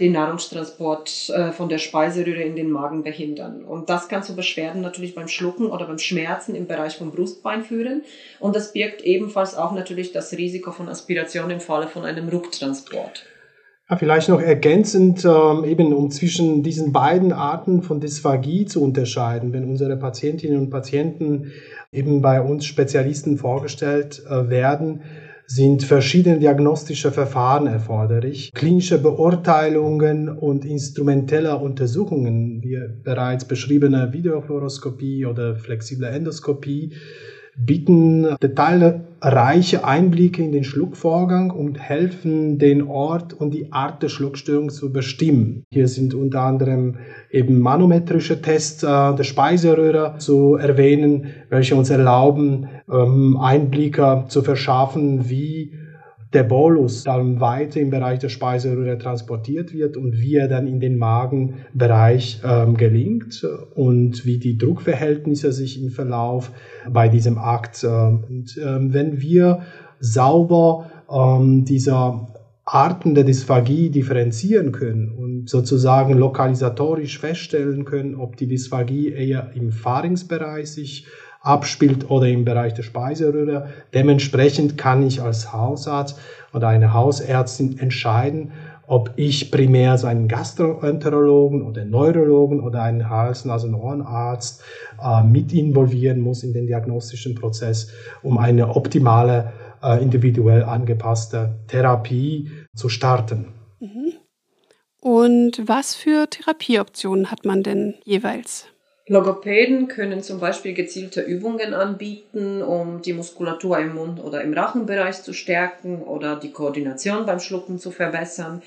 den 0.00 0.12
Nahrungstransport 0.12 1.30
äh, 1.30 1.52
von 1.52 1.68
der 1.68 1.78
Speiseröhre 1.78 2.42
in 2.42 2.56
den 2.56 2.70
Magen 2.70 3.04
behindern. 3.04 3.64
Und 3.64 3.88
das 3.88 4.08
kann 4.08 4.24
zu 4.24 4.34
Beschwerden 4.34 4.82
natürlich 4.82 5.14
beim 5.14 5.28
Schlucken 5.28 5.66
oder 5.66 5.86
beim 5.86 5.98
Schmerzen 5.98 6.54
im 6.54 6.66
Bereich 6.66 6.96
vom 6.96 7.12
Brustbein 7.12 7.62
führen. 7.62 8.02
Und 8.40 8.56
das 8.56 8.72
birgt 8.72 9.02
ebenfalls 9.02 9.56
auch 9.56 9.72
natürlich 9.72 10.12
das 10.12 10.32
Risiko 10.32 10.72
von 10.72 10.88
Aspiration 10.88 11.50
im 11.50 11.60
Falle 11.60 11.86
von 11.86 12.04
einem 12.04 12.28
Rucktransport. 12.28 13.26
Ja, 13.88 13.96
vielleicht 13.96 14.30
noch 14.30 14.40
ergänzend, 14.40 15.24
ähm, 15.26 15.64
eben 15.64 15.92
um 15.92 16.10
zwischen 16.10 16.62
diesen 16.62 16.92
beiden 16.92 17.32
Arten 17.32 17.82
von 17.82 18.00
Dysphagie 18.00 18.64
zu 18.64 18.82
unterscheiden, 18.82 19.52
wenn 19.52 19.68
unsere 19.68 19.96
Patientinnen 19.98 20.58
und 20.58 20.70
Patienten 20.70 21.52
eben 21.92 22.22
bei 22.22 22.40
uns 22.40 22.64
Spezialisten 22.64 23.36
vorgestellt 23.36 24.22
äh, 24.26 24.48
werden, 24.48 25.02
sind 25.46 25.82
verschiedene 25.82 26.38
diagnostische 26.38 27.12
Verfahren 27.12 27.66
erforderlich. 27.66 28.52
Klinische 28.54 28.98
Beurteilungen 28.98 30.28
und 30.28 30.64
instrumentelle 30.64 31.56
Untersuchungen, 31.58 32.62
wie 32.62 32.78
bereits 33.02 33.44
beschriebene 33.44 34.12
Videofluoroskopie 34.12 35.26
oder 35.26 35.56
flexible 35.56 36.08
Endoskopie, 36.08 36.94
bieten 37.56 38.36
detailreiche 38.42 39.84
Einblicke 39.84 40.42
in 40.42 40.52
den 40.52 40.64
Schluckvorgang 40.64 41.50
und 41.50 41.78
helfen, 41.78 42.58
den 42.58 42.82
Ort 42.82 43.32
und 43.32 43.52
die 43.52 43.72
Art 43.72 44.02
der 44.02 44.08
Schluckstörung 44.08 44.70
zu 44.70 44.92
bestimmen. 44.92 45.64
Hier 45.70 45.88
sind 45.88 46.14
unter 46.14 46.42
anderem 46.42 46.96
eben 47.30 47.60
manometrische 47.60 48.42
Tests 48.42 48.82
äh, 48.82 48.86
der 48.86 49.24
Speiseröhre 49.24 50.16
zu 50.18 50.56
erwähnen, 50.56 51.26
welche 51.48 51.76
uns 51.76 51.90
erlauben, 51.90 52.68
ähm, 52.90 53.36
Einblicke 53.36 54.24
zu 54.28 54.42
verschaffen, 54.42 55.28
wie 55.30 55.72
der 56.34 56.42
Bolus 56.42 57.04
dann 57.04 57.40
weiter 57.40 57.80
im 57.80 57.90
Bereich 57.90 58.18
der 58.18 58.28
Speiseröhre 58.28 58.98
transportiert 58.98 59.72
wird 59.72 59.96
und 59.96 60.18
wie 60.20 60.34
er 60.34 60.48
dann 60.48 60.66
in 60.66 60.80
den 60.80 60.98
Magenbereich 60.98 62.40
ähm, 62.44 62.76
gelingt 62.76 63.46
und 63.74 64.26
wie 64.26 64.38
die 64.38 64.58
Druckverhältnisse 64.58 65.52
sich 65.52 65.80
im 65.80 65.90
Verlauf 65.90 66.50
bei 66.90 67.08
diesem 67.08 67.38
Akt. 67.38 67.84
Äh, 67.84 67.88
und 67.88 68.58
ähm, 68.62 68.92
wenn 68.92 69.20
wir 69.20 69.60
sauber 70.00 70.90
ähm, 71.10 71.64
dieser 71.64 72.28
Arten 72.66 73.14
der 73.14 73.24
Dysphagie 73.24 73.90
differenzieren 73.90 74.72
können 74.72 75.10
und 75.10 75.50
sozusagen 75.50 76.16
lokalisatorisch 76.16 77.18
feststellen 77.18 77.84
können, 77.84 78.14
ob 78.14 78.36
die 78.36 78.46
Dysphagie 78.46 79.12
eher 79.12 79.50
im 79.54 79.70
Pharynxbereich 79.70 80.72
sich 80.72 81.06
abspielt 81.44 82.10
oder 82.10 82.26
im 82.26 82.44
Bereich 82.44 82.74
der 82.74 82.82
Speiseröhre. 82.82 83.68
Dementsprechend 83.92 84.76
kann 84.76 85.06
ich 85.06 85.22
als 85.22 85.52
Hausarzt 85.52 86.18
oder 86.52 86.68
eine 86.68 86.92
Hausärztin 86.94 87.78
entscheiden, 87.78 88.52
ob 88.86 89.12
ich 89.16 89.50
primär 89.50 89.96
so 89.98 90.06
einen 90.06 90.28
Gastroenterologen 90.28 91.62
oder 91.62 91.84
Neurologen 91.84 92.60
oder 92.60 92.82
einen 92.82 93.08
Hals-, 93.08 93.44
Nasen-, 93.44 93.74
Ohrenarzt 93.74 94.62
äh, 95.02 95.22
mit 95.22 95.52
involvieren 95.52 96.20
muss 96.20 96.42
in 96.42 96.52
den 96.52 96.66
diagnostischen 96.66 97.34
Prozess, 97.34 97.92
um 98.22 98.38
eine 98.38 98.74
optimale, 98.76 99.52
äh, 99.82 100.02
individuell 100.02 100.64
angepasste 100.64 101.56
Therapie 101.68 102.50
zu 102.74 102.88
starten. 102.88 103.52
Mhm. 103.80 104.12
Und 105.00 105.62
was 105.66 105.94
für 105.94 106.28
Therapieoptionen 106.28 107.30
hat 107.30 107.44
man 107.44 107.62
denn 107.62 107.94
jeweils? 108.04 108.66
Logopäden 109.06 109.88
können 109.88 110.22
zum 110.22 110.40
Beispiel 110.40 110.72
gezielte 110.72 111.20
Übungen 111.20 111.74
anbieten, 111.74 112.62
um 112.62 113.02
die 113.02 113.12
Muskulatur 113.12 113.78
im 113.78 113.94
Mund- 113.94 114.22
oder 114.22 114.40
im 114.40 114.54
Rachenbereich 114.54 115.22
zu 115.22 115.34
stärken 115.34 116.02
oder 116.02 116.36
die 116.36 116.52
Koordination 116.52 117.26
beim 117.26 117.38
Schlucken 117.38 117.78
zu 117.78 117.90
verbessern. 117.90 118.62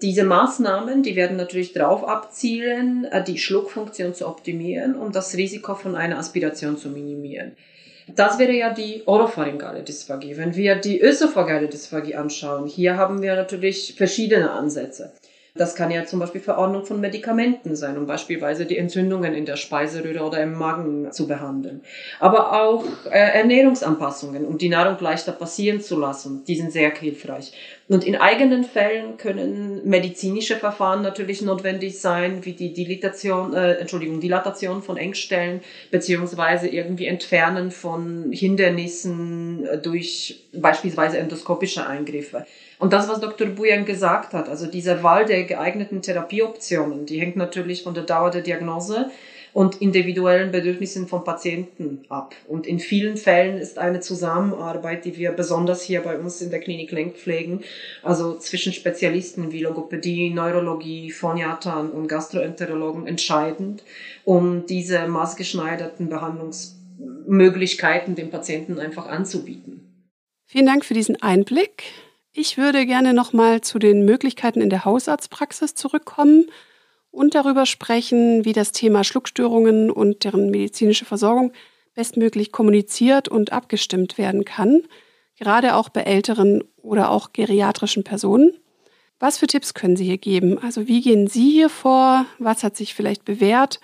Diese 0.00 0.22
Maßnahmen, 0.22 1.02
die 1.02 1.16
werden 1.16 1.36
natürlich 1.36 1.72
darauf 1.72 2.04
abzielen, 2.04 3.04
äh, 3.06 3.22
die 3.22 3.38
Schluckfunktion 3.38 4.14
zu 4.14 4.28
optimieren, 4.28 4.94
um 4.94 5.10
das 5.10 5.36
Risiko 5.36 5.74
von 5.74 5.96
einer 5.96 6.18
Aspiration 6.18 6.78
zu 6.78 6.88
minimieren. 6.88 7.56
Das 8.14 8.38
wäre 8.38 8.52
ja 8.52 8.72
die 8.72 9.02
oropharyngale 9.06 9.82
Dysphagie. 9.82 10.36
Wenn 10.36 10.54
wir 10.54 10.76
die 10.76 11.00
ösophagale 11.00 11.68
Dysphagie 11.68 12.14
anschauen, 12.14 12.66
hier 12.66 12.96
haben 12.96 13.22
wir 13.22 13.34
natürlich 13.34 13.94
verschiedene 13.96 14.52
Ansätze. 14.52 15.12
Das 15.54 15.74
kann 15.74 15.90
ja 15.90 16.04
zum 16.04 16.20
Beispiel 16.20 16.40
Verordnung 16.40 16.84
von 16.84 17.00
Medikamenten 17.00 17.74
sein, 17.74 17.98
um 17.98 18.06
beispielsweise 18.06 18.66
die 18.66 18.78
Entzündungen 18.78 19.34
in 19.34 19.46
der 19.46 19.56
Speiseröhre 19.56 20.24
oder 20.24 20.42
im 20.42 20.54
Magen 20.54 21.10
zu 21.12 21.26
behandeln. 21.26 21.80
Aber 22.20 22.62
auch 22.62 22.84
äh, 23.06 23.38
Ernährungsanpassungen, 23.38 24.44
um 24.44 24.58
die 24.58 24.68
Nahrung 24.68 24.96
leichter 25.00 25.32
passieren 25.32 25.80
zu 25.80 25.98
lassen, 25.98 26.44
die 26.46 26.54
sind 26.54 26.72
sehr 26.72 26.94
hilfreich. 26.94 27.52
Und 27.88 28.04
in 28.04 28.14
eigenen 28.14 28.62
Fällen 28.62 29.16
können 29.16 29.80
medizinische 29.84 30.56
Verfahren 30.56 31.02
natürlich 31.02 31.42
notwendig 31.42 32.00
sein, 32.00 32.44
wie 32.44 32.52
die 32.52 32.72
Dilatation, 32.72 33.52
äh, 33.52 33.74
Entschuldigung, 33.74 34.20
Dilatation 34.20 34.82
von 34.82 34.96
Engstellen 34.96 35.60
beziehungsweise 35.90 36.68
irgendwie 36.68 37.06
Entfernen 37.06 37.72
von 37.72 38.30
Hindernissen 38.30 39.68
durch 39.82 40.44
beispielsweise 40.52 41.18
endoskopische 41.18 41.84
Eingriffe. 41.84 42.46
Und 42.80 42.92
das, 42.94 43.08
was 43.08 43.20
Dr. 43.20 43.48
Bujan 43.48 43.84
gesagt 43.84 44.32
hat, 44.32 44.48
also 44.48 44.66
diese 44.66 45.02
Wahl 45.02 45.26
der 45.26 45.44
geeigneten 45.44 46.00
Therapieoptionen, 46.00 47.04
die 47.04 47.20
hängt 47.20 47.36
natürlich 47.36 47.82
von 47.82 47.92
der 47.92 48.04
Dauer 48.04 48.30
der 48.30 48.40
Diagnose 48.40 49.10
und 49.52 49.82
individuellen 49.82 50.50
Bedürfnissen 50.50 51.06
von 51.06 51.22
Patienten 51.22 52.04
ab. 52.08 52.34
Und 52.48 52.66
in 52.66 52.78
vielen 52.78 53.18
Fällen 53.18 53.58
ist 53.58 53.78
eine 53.78 54.00
Zusammenarbeit, 54.00 55.04
die 55.04 55.18
wir 55.18 55.32
besonders 55.32 55.82
hier 55.82 56.00
bei 56.00 56.18
uns 56.18 56.40
in 56.40 56.50
der 56.50 56.60
Klinik 56.60 56.90
Lenk 56.90 57.16
pflegen, 57.16 57.60
also 58.02 58.38
zwischen 58.38 58.72
Spezialisten 58.72 59.52
wie 59.52 59.62
Logopädie, 59.62 60.30
Neurologie, 60.30 61.10
Phoniatern 61.10 61.90
und 61.90 62.08
Gastroenterologen 62.08 63.06
entscheidend, 63.06 63.82
um 64.24 64.64
diese 64.64 65.06
maßgeschneiderten 65.06 66.08
Behandlungsmöglichkeiten 66.08 68.14
dem 68.14 68.30
Patienten 68.30 68.78
einfach 68.78 69.06
anzubieten. 69.06 70.08
Vielen 70.46 70.66
Dank 70.66 70.86
für 70.86 70.94
diesen 70.94 71.20
Einblick. 71.20 71.84
Ich 72.32 72.56
würde 72.56 72.86
gerne 72.86 73.12
nochmal 73.12 73.60
zu 73.60 73.80
den 73.80 74.04
Möglichkeiten 74.04 74.60
in 74.60 74.70
der 74.70 74.84
Hausarztpraxis 74.84 75.74
zurückkommen 75.74 76.46
und 77.10 77.34
darüber 77.34 77.66
sprechen, 77.66 78.44
wie 78.44 78.52
das 78.52 78.70
Thema 78.70 79.02
Schluckstörungen 79.02 79.90
und 79.90 80.22
deren 80.22 80.48
medizinische 80.50 81.04
Versorgung 81.04 81.52
bestmöglich 81.94 82.52
kommuniziert 82.52 83.28
und 83.28 83.52
abgestimmt 83.52 84.16
werden 84.16 84.44
kann, 84.44 84.82
gerade 85.36 85.74
auch 85.74 85.88
bei 85.88 86.02
älteren 86.02 86.62
oder 86.76 87.10
auch 87.10 87.32
geriatrischen 87.32 88.04
Personen. 88.04 88.52
Was 89.18 89.38
für 89.38 89.48
Tipps 89.48 89.74
können 89.74 89.96
Sie 89.96 90.04
hier 90.04 90.18
geben? 90.18 90.58
Also 90.58 90.86
wie 90.86 91.00
gehen 91.00 91.26
Sie 91.26 91.50
hier 91.50 91.68
vor? 91.68 92.26
Was 92.38 92.62
hat 92.62 92.76
sich 92.76 92.94
vielleicht 92.94 93.24
bewährt? 93.24 93.80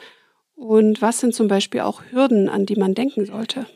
Und 0.55 1.03
was 1.03 1.19
sind 1.19 1.35
zum 1.35 1.49
Beispiel 1.49 1.81
auch 1.81 2.03
Hürden, 2.11 2.49
an 2.49 2.65
die 2.65 2.77
man 2.77 2.95
denken 2.95 3.27
sollte? 3.27 3.67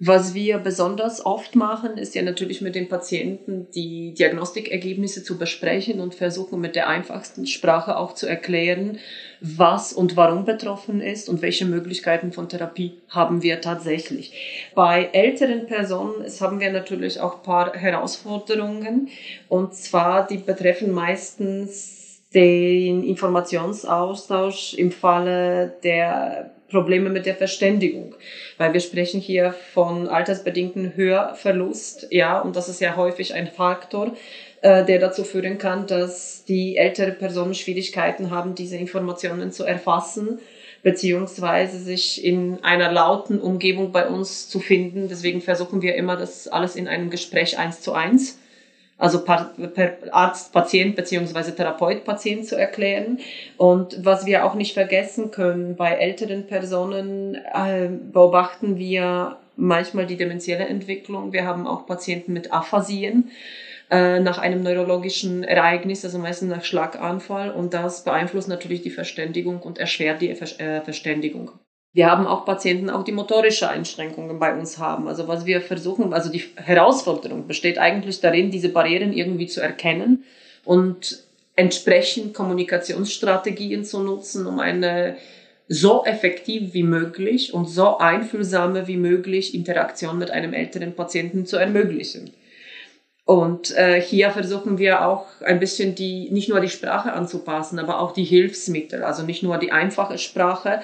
Was 0.00 0.32
wir 0.32 0.58
besonders 0.58 1.26
oft 1.26 1.56
machen, 1.56 1.98
ist 1.98 2.14
ja 2.14 2.22
natürlich 2.22 2.60
mit 2.60 2.76
den 2.76 2.88
Patienten 2.88 3.66
die 3.74 4.14
Diagnostikergebnisse 4.14 5.24
zu 5.24 5.38
besprechen 5.38 5.98
und 5.98 6.14
versuchen 6.14 6.60
mit 6.60 6.76
der 6.76 6.86
einfachsten 6.86 7.46
Sprache 7.46 7.96
auch 7.96 8.14
zu 8.14 8.28
erklären, 8.28 8.98
was 9.40 9.92
und 9.92 10.14
warum 10.14 10.44
betroffen 10.44 11.00
ist 11.00 11.28
und 11.28 11.42
welche 11.42 11.64
Möglichkeiten 11.64 12.30
von 12.30 12.48
Therapie 12.48 12.92
haben 13.08 13.42
wir 13.42 13.60
tatsächlich. 13.60 14.70
Bei 14.76 15.08
älteren 15.12 15.66
Personen 15.66 16.24
haben 16.40 16.60
wir 16.60 16.70
natürlich 16.70 17.18
auch 17.18 17.38
ein 17.38 17.42
paar 17.42 17.72
Herausforderungen 17.72 19.08
und 19.48 19.74
zwar 19.74 20.28
die 20.28 20.38
betreffen 20.38 20.92
meistens 20.92 22.20
den 22.32 23.02
Informationsaustausch 23.02 24.74
im 24.74 24.92
Falle 24.92 25.74
der 25.82 26.52
Probleme 26.70 27.10
mit 27.10 27.26
der 27.26 27.34
Verständigung, 27.34 28.14
weil 28.58 28.72
wir 28.72 28.80
sprechen 28.80 29.20
hier 29.20 29.54
von 29.72 30.08
altersbedingten 30.08 30.96
Hörverlust, 30.96 32.08
ja, 32.10 32.40
und 32.40 32.56
das 32.56 32.68
ist 32.68 32.80
ja 32.80 32.96
häufig 32.96 33.34
ein 33.34 33.46
Faktor, 33.46 34.14
äh, 34.60 34.84
der 34.84 34.98
dazu 34.98 35.24
führen 35.24 35.58
kann, 35.58 35.86
dass 35.86 36.44
die 36.44 36.76
ältere 36.76 37.12
Personen 37.12 37.54
Schwierigkeiten 37.54 38.30
haben, 38.30 38.54
diese 38.54 38.76
Informationen 38.76 39.52
zu 39.52 39.64
erfassen 39.64 40.40
beziehungsweise 40.82 41.78
sich 41.78 42.24
in 42.24 42.62
einer 42.62 42.92
lauten 42.92 43.40
Umgebung 43.40 43.90
bei 43.90 44.06
uns 44.06 44.48
zu 44.48 44.60
finden. 44.60 45.08
Deswegen 45.08 45.40
versuchen 45.40 45.82
wir 45.82 45.96
immer, 45.96 46.16
das 46.16 46.48
alles 46.48 46.76
in 46.76 46.86
einem 46.86 47.10
Gespräch 47.10 47.58
eins 47.58 47.80
zu 47.80 47.92
eins 47.92 48.38
also 48.98 49.24
Arzt, 50.10 50.52
Patient 50.52 50.96
beziehungsweise 50.96 51.54
Therapeut, 51.54 52.04
Patient 52.04 52.46
zu 52.46 52.56
erklären. 52.56 53.20
Und 53.56 54.04
was 54.04 54.26
wir 54.26 54.44
auch 54.44 54.54
nicht 54.54 54.74
vergessen 54.74 55.30
können, 55.30 55.76
bei 55.76 55.92
älteren 55.92 56.46
Personen 56.46 57.36
äh, 57.36 57.88
beobachten 58.12 58.76
wir 58.76 59.38
manchmal 59.56 60.06
die 60.06 60.16
dementielle 60.16 60.66
Entwicklung. 60.66 61.32
Wir 61.32 61.44
haben 61.44 61.66
auch 61.66 61.86
Patienten 61.86 62.32
mit 62.32 62.52
Aphasien 62.52 63.30
äh, 63.90 64.18
nach 64.18 64.38
einem 64.38 64.62
neurologischen 64.62 65.44
Ereignis, 65.44 66.04
also 66.04 66.18
meistens 66.18 66.50
nach 66.50 66.64
Schlaganfall. 66.64 67.50
Und 67.50 67.74
das 67.74 68.02
beeinflusst 68.02 68.48
natürlich 68.48 68.82
die 68.82 68.90
Verständigung 68.90 69.60
und 69.60 69.78
erschwert 69.78 70.20
die 70.22 70.30
äh, 70.30 70.80
Verständigung. 70.80 71.52
Wir 71.92 72.10
haben 72.10 72.26
auch 72.26 72.44
Patienten, 72.44 72.90
auch 72.90 73.02
die 73.02 73.12
motorische 73.12 73.68
Einschränkungen 73.68 74.38
bei 74.38 74.54
uns 74.54 74.78
haben. 74.78 75.08
Also 75.08 75.26
was 75.26 75.46
wir 75.46 75.60
versuchen, 75.60 76.12
also 76.12 76.30
die 76.30 76.44
Herausforderung 76.56 77.46
besteht 77.46 77.78
eigentlich 77.78 78.20
darin, 78.20 78.50
diese 78.50 78.68
Barrieren 78.68 79.12
irgendwie 79.12 79.46
zu 79.46 79.60
erkennen 79.60 80.24
und 80.64 81.24
entsprechend 81.56 82.34
Kommunikationsstrategien 82.34 83.84
zu 83.84 84.00
nutzen, 84.00 84.46
um 84.46 84.60
eine 84.60 85.16
so 85.66 86.04
effektiv 86.04 86.72
wie 86.72 86.82
möglich 86.82 87.52
und 87.52 87.66
so 87.66 87.98
einfühlsame 87.98 88.86
wie 88.86 88.96
möglich 88.96 89.54
Interaktion 89.54 90.18
mit 90.18 90.30
einem 90.30 90.54
älteren 90.54 90.94
Patienten 90.94 91.46
zu 91.46 91.56
ermöglichen. 91.56 92.30
Und 93.24 93.76
äh, 93.76 94.00
hier 94.00 94.30
versuchen 94.30 94.78
wir 94.78 95.06
auch 95.06 95.26
ein 95.42 95.60
bisschen 95.60 95.94
die, 95.94 96.30
nicht 96.30 96.48
nur 96.48 96.60
die 96.60 96.70
Sprache 96.70 97.12
anzupassen, 97.12 97.78
aber 97.78 98.00
auch 98.00 98.12
die 98.12 98.24
Hilfsmittel. 98.24 99.04
Also 99.04 99.22
nicht 99.22 99.42
nur 99.42 99.58
die 99.58 99.70
einfache 99.70 100.16
Sprache, 100.16 100.80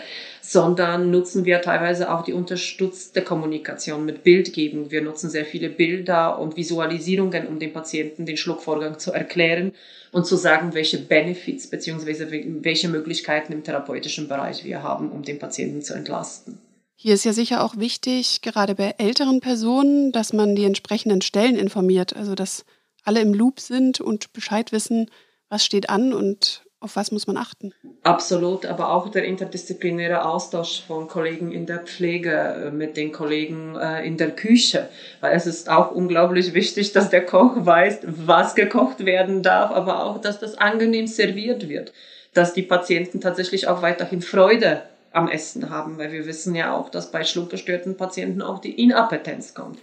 sondern 0.46 1.11
nutzen 1.11 1.46
wir 1.46 1.62
teilweise 1.62 2.12
auch 2.12 2.22
die 2.22 2.35
unterstützte 2.35 3.22
Kommunikation 3.22 4.04
mit 4.04 4.24
Bildgebung. 4.24 4.90
Wir 4.90 5.00
nutzen 5.00 5.30
sehr 5.30 5.46
viele 5.46 5.70
Bilder 5.70 6.38
und 6.38 6.59
Visualisierungen, 6.59 7.46
um 7.46 7.59
dem 7.59 7.72
Patienten 7.72 8.26
den 8.26 8.37
Schluckvorgang 8.37 8.98
zu 8.98 9.11
erklären 9.11 9.72
und 10.12 10.26
zu 10.26 10.37
sagen, 10.37 10.74
welche 10.74 10.98
Benefits 10.98 11.68
beziehungsweise 11.68 12.30
welche 12.30 12.88
Möglichkeiten 12.88 13.54
im 13.54 13.64
therapeutischen 13.64 14.28
Bereich 14.28 14.64
wir 14.64 14.83
haben, 14.83 15.11
um 15.11 15.22
den 15.22 15.38
Patienten 15.38 15.80
zu 15.80 15.94
entlasten. 15.94 16.59
Hier 16.94 17.14
ist 17.14 17.24
ja 17.24 17.33
sicher 17.33 17.64
auch 17.64 17.78
wichtig, 17.78 18.42
gerade 18.42 18.74
bei 18.74 18.94
älteren 18.98 19.40
Personen, 19.40 20.12
dass 20.12 20.35
man 20.35 20.54
die 20.54 20.64
entsprechenden 20.64 21.22
Stellen 21.22 21.57
informiert, 21.57 22.14
also 22.14 22.35
dass 22.35 22.66
alle 23.02 23.20
im 23.22 23.33
Loop 23.33 23.61
sind 23.61 24.02
und 24.02 24.35
Bescheid 24.35 24.72
wissen, 24.72 25.11
was 25.48 25.64
steht 25.64 25.88
an 25.88 26.12
und 26.12 26.63
auf 26.85 26.97
was 26.97 27.11
muss 27.11 27.27
man 27.27 27.38
achten? 27.38 27.73
Absolut, 28.03 28.66
aber 28.66 28.92
auch 28.92 29.09
der 29.09 29.25
interdisziplinäre 29.25 30.27
Austausch 30.27 30.83
von 30.87 31.09
Kollegen 31.09 31.51
in 31.51 31.64
der 31.64 31.79
Pflege 31.79 32.31
äh, 32.66 32.70
mit 32.70 32.97
den 32.97 33.11
Kollegen 33.11 33.75
äh, 33.77 34.07
in 34.07 34.18
der 34.18 34.31
Küche, 34.31 34.90
weil 35.20 35.35
es 35.35 35.47
ist 35.47 35.70
auch 35.70 35.90
unglaublich 35.90 36.53
wichtig, 36.53 36.92
dass 36.92 37.09
der 37.09 37.25
Koch 37.25 37.53
weiß, 37.57 38.01
was 38.05 38.55
gekocht 38.55 39.07
werden 39.07 39.42
darf, 39.42 39.70
aber 39.70 40.05
auch, 40.05 40.20
dass 40.20 40.38
das 40.38 40.57
angenehm 40.59 41.07
serviert 41.07 41.68
wird, 41.68 41.92
dass 42.35 42.53
die 42.53 42.62
Patienten 42.62 43.20
tatsächlich 43.20 43.66
auch 43.66 43.81
weiterhin 43.81 44.20
Freude 44.20 44.83
am 45.11 45.29
Essen 45.29 45.70
haben, 45.70 45.97
weil 45.97 46.12
wir 46.12 46.27
wissen 46.27 46.55
ja 46.55 46.77
auch, 46.77 46.90
dass 46.90 47.11
bei 47.11 47.25
schluckgestörten 47.25 47.97
Patienten 47.97 48.42
auch 48.42 48.59
die 48.59 48.83
Inappetenz 48.83 49.55
kommt. 49.55 49.79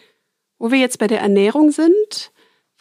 Wo 0.59 0.69
wir 0.69 0.77
jetzt 0.77 0.99
bei 0.99 1.07
der 1.07 1.21
Ernährung 1.21 1.71
sind, 1.71 2.31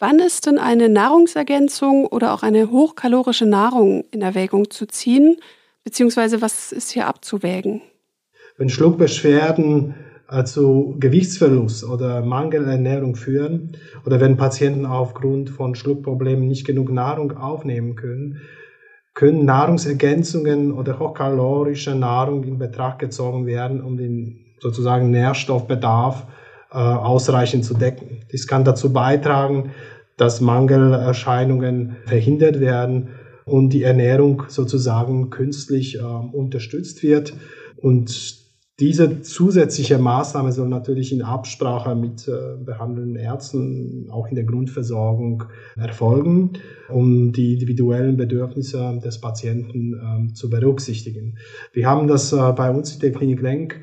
wann 0.01 0.19
ist 0.19 0.47
denn 0.47 0.57
eine 0.57 0.89
Nahrungsergänzung 0.89 2.05
oder 2.07 2.33
auch 2.33 2.43
eine 2.43 2.71
hochkalorische 2.71 3.45
Nahrung 3.45 4.03
in 4.11 4.21
Erwägung 4.21 4.69
zu 4.69 4.87
ziehen, 4.87 5.37
beziehungsweise 5.83 6.41
was 6.41 6.71
ist 6.71 6.91
hier 6.91 7.07
abzuwägen? 7.07 7.81
Wenn 8.57 8.69
Schluckbeschwerden 8.69 9.95
also 10.27 10.95
Gewichtsverlust 10.97 11.83
oder 11.83 12.21
Mangelernährung 12.21 13.15
führen 13.15 13.77
oder 14.05 14.21
wenn 14.21 14.37
Patienten 14.37 14.85
aufgrund 14.85 15.49
von 15.49 15.75
Schluckproblemen 15.75 16.47
nicht 16.47 16.65
genug 16.65 16.89
Nahrung 16.89 17.37
aufnehmen 17.37 17.95
können, 17.95 18.41
können 19.13 19.43
Nahrungsergänzungen 19.43 20.71
oder 20.71 20.99
hochkalorische 20.99 21.95
Nahrung 21.95 22.45
in 22.45 22.57
Betracht 22.57 22.99
gezogen 22.99 23.45
werden, 23.45 23.81
um 23.81 23.97
den 23.97 24.45
sozusagen 24.59 25.11
Nährstoffbedarf 25.11 26.25
äh, 26.71 26.77
ausreichend 26.77 27.65
zu 27.65 27.73
decken. 27.73 28.21
Dies 28.31 28.47
kann 28.47 28.63
dazu 28.63 28.93
beitragen, 28.93 29.71
dass 30.21 30.39
Mangelerscheinungen 30.39 31.95
verhindert 32.05 32.59
werden 32.59 33.07
und 33.43 33.73
die 33.73 33.81
Ernährung 33.81 34.43
sozusagen 34.49 35.31
künstlich 35.31 35.97
äh, 35.97 36.01
unterstützt 36.01 37.01
wird. 37.01 37.33
Und 37.77 38.39
diese 38.79 39.21
zusätzliche 39.23 39.97
Maßnahme 39.97 40.51
soll 40.51 40.69
natürlich 40.69 41.11
in 41.11 41.23
Absprache 41.23 41.95
mit 41.95 42.27
äh, 42.27 42.63
behandelnden 42.63 43.15
Ärzten 43.15 44.09
auch 44.11 44.27
in 44.27 44.35
der 44.35 44.43
Grundversorgung 44.43 45.45
erfolgen, 45.75 46.51
um 46.87 47.31
die 47.31 47.53
individuellen 47.53 48.15
Bedürfnisse 48.15 48.99
des 49.03 49.19
Patienten 49.21 50.29
äh, 50.29 50.33
zu 50.35 50.51
berücksichtigen. 50.51 51.39
Wir 51.73 51.87
haben 51.87 52.07
das 52.07 52.31
äh, 52.31 52.53
bei 52.55 52.69
uns 52.69 52.93
in 52.93 52.99
der 52.99 53.11
Klinik 53.11 53.41
Lenk 53.41 53.81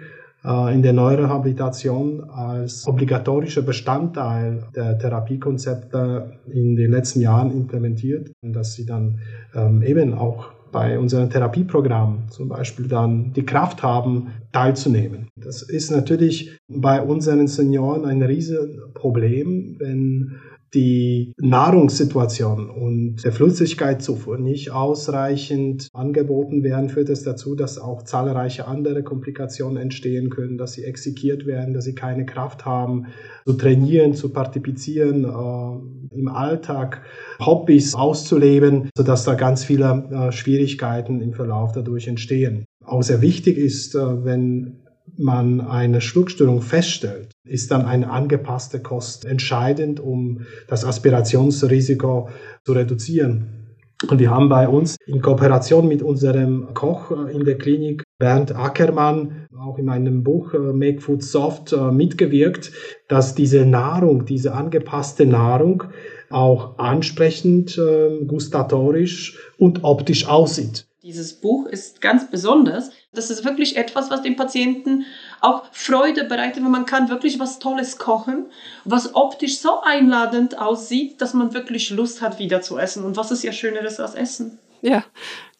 in 0.73 0.83
der 0.83 0.95
Neurehabilitation 0.95 2.25
als 2.31 2.87
obligatorischer 2.89 3.61
Bestandteil 3.63 4.65
der 4.75 4.99
Therapiekonzepte 4.99 6.39
in 6.51 6.75
den 6.75 6.91
letzten 6.91 7.21
Jahren 7.21 7.51
implementiert, 7.51 8.31
dass 8.41 8.73
sie 8.73 8.87
dann 8.87 9.19
ähm, 9.55 9.83
eben 9.83 10.15
auch 10.15 10.51
bei 10.73 10.99
unserem 10.99 11.31
Therapieprogramm 11.31 12.25
zum 12.31 12.49
Beispiel 12.49 12.89
dann 12.89 13.33
die 13.33 13.45
Kraft 13.45 13.83
haben, 13.83 14.29
teilzunehmen. 14.53 15.29
Das 15.37 15.63
ist 15.63 15.91
natürlich 15.91 16.59
bei 16.69 17.03
unseren 17.03 17.47
Senioren 17.47 18.05
ein 18.05 18.23
Riesenproblem, 18.23 19.77
wenn 19.79 20.37
die 20.75 21.33
Nahrungssituation 21.39 22.69
und 22.69 23.25
der 23.25 23.33
Flüssigkeitszufuhr 23.33 24.39
nicht 24.39 24.71
ausreichend 24.71 25.89
angeboten 25.93 26.63
werden, 26.63 26.91
führt 26.91 27.09
es 27.09 27.23
dazu, 27.23 27.55
dass 27.55 27.79
auch 27.79 28.03
zahlreiche 28.03 28.67
andere 28.67 29.03
Komplikationen 29.03 29.79
entstehen 29.79 30.31
können, 30.31 30.59
dass 30.59 30.73
sie 30.73 30.85
exekiert 30.85 31.47
werden, 31.47 31.75
dass 31.75 31.85
sie 31.85 31.95
keine 31.95 32.27
Kraft 32.27 32.67
haben, 32.67 33.07
zu 33.47 33.55
trainieren, 33.55 34.15
zu 34.15 34.31
partizipieren, 34.31 35.25
äh, 35.25 36.15
im 36.15 36.29
Alltag 36.29 37.03
Hobbys 37.41 37.95
auszuleben, 37.95 38.91
sodass 38.97 39.25
da 39.25 39.35
ganz 39.35 39.65
viele 39.65 40.09
äh, 40.11 40.33
Schwierigkeiten 40.33 41.21
im 41.21 41.33
Verlauf 41.33 41.73
dadurch 41.73 42.09
entstehen. 42.09 42.65
auch 42.85 43.03
sehr 43.03 43.21
wichtig 43.21 43.59
ist, 43.59 43.95
äh, 43.95 44.25
wenn 44.25 44.81
man 45.19 45.61
eine 45.61 46.01
Schluckstörung 46.01 46.63
feststellt, 46.63 47.33
ist 47.45 47.71
dann 47.71 47.85
eine 47.85 48.11
angepasste 48.11 48.81
Kost 48.81 49.25
entscheidend, 49.25 50.01
um 50.01 50.43
das 50.69 50.85
Aspirationsrisiko 50.85 52.29
zu 52.65 52.73
reduzieren. 52.73 53.59
Und 54.07 54.21
wir 54.21 54.31
haben 54.31 54.49
bei 54.49 54.69
uns 54.69 54.97
in 55.07 55.21
Kooperation 55.21 55.89
mit 55.89 56.03
unserem 56.03 56.73
Koch 56.73 57.11
äh, 57.11 57.35
in 57.35 57.45
der 57.45 57.59
Klinik, 57.59 58.05
Bernd 58.19 58.55
Ackermann, 58.55 59.49
auch 59.59 59.77
in 59.77 59.87
meinem 59.87 60.23
Buch 60.23 60.55
äh, 60.55 60.59
Make 60.59 61.01
Food 61.01 61.25
Soft 61.25 61.73
äh, 61.73 61.91
mitgewirkt, 61.91 62.71
dass 63.09 63.35
diese 63.35 63.67
Nahrung, 63.67 64.25
diese 64.25 64.55
angepasste 64.55 65.27
Nahrung 65.27 65.85
auch 66.31 66.79
ansprechend, 66.79 67.81
gustatorisch 68.27 69.39
und 69.57 69.83
optisch 69.83 70.29
aussieht. 70.29 70.88
Dieses 71.03 71.35
Buch 71.35 71.67
ist 71.67 72.01
ganz 72.01 72.29
besonders. 72.29 72.91
Das 73.13 73.31
ist 73.31 73.45
wirklich 73.45 73.77
etwas, 73.77 74.11
was 74.11 74.23
dem 74.23 74.35
Patienten 74.35 75.07
auch 75.41 75.65
Freude 75.71 76.25
bereitet, 76.25 76.63
weil 76.65 76.71
man 76.71 76.87
kann 76.87 77.09
wirklich 77.09 77.39
was 77.39 77.61
Tolles 77.61 77.99
kochen, 77.99 78.47
was 78.85 79.15
optisch 79.15 79.59
so 79.59 79.81
einladend 79.81 80.59
aussieht, 80.59 81.21
dass 81.21 81.35
man 81.35 81.55
wirklich 81.55 81.91
Lust 81.91 82.21
hat, 82.21 82.41
wieder 82.41 82.63
zu 82.63 82.79
essen. 82.79 83.05
Und 83.05 83.17
was 83.17 83.31
ist 83.31 83.45
ja 83.45 83.53
Schöneres 83.53 84.01
als 84.01 84.17
Essen? 84.17 84.59
Ja, 84.83 85.05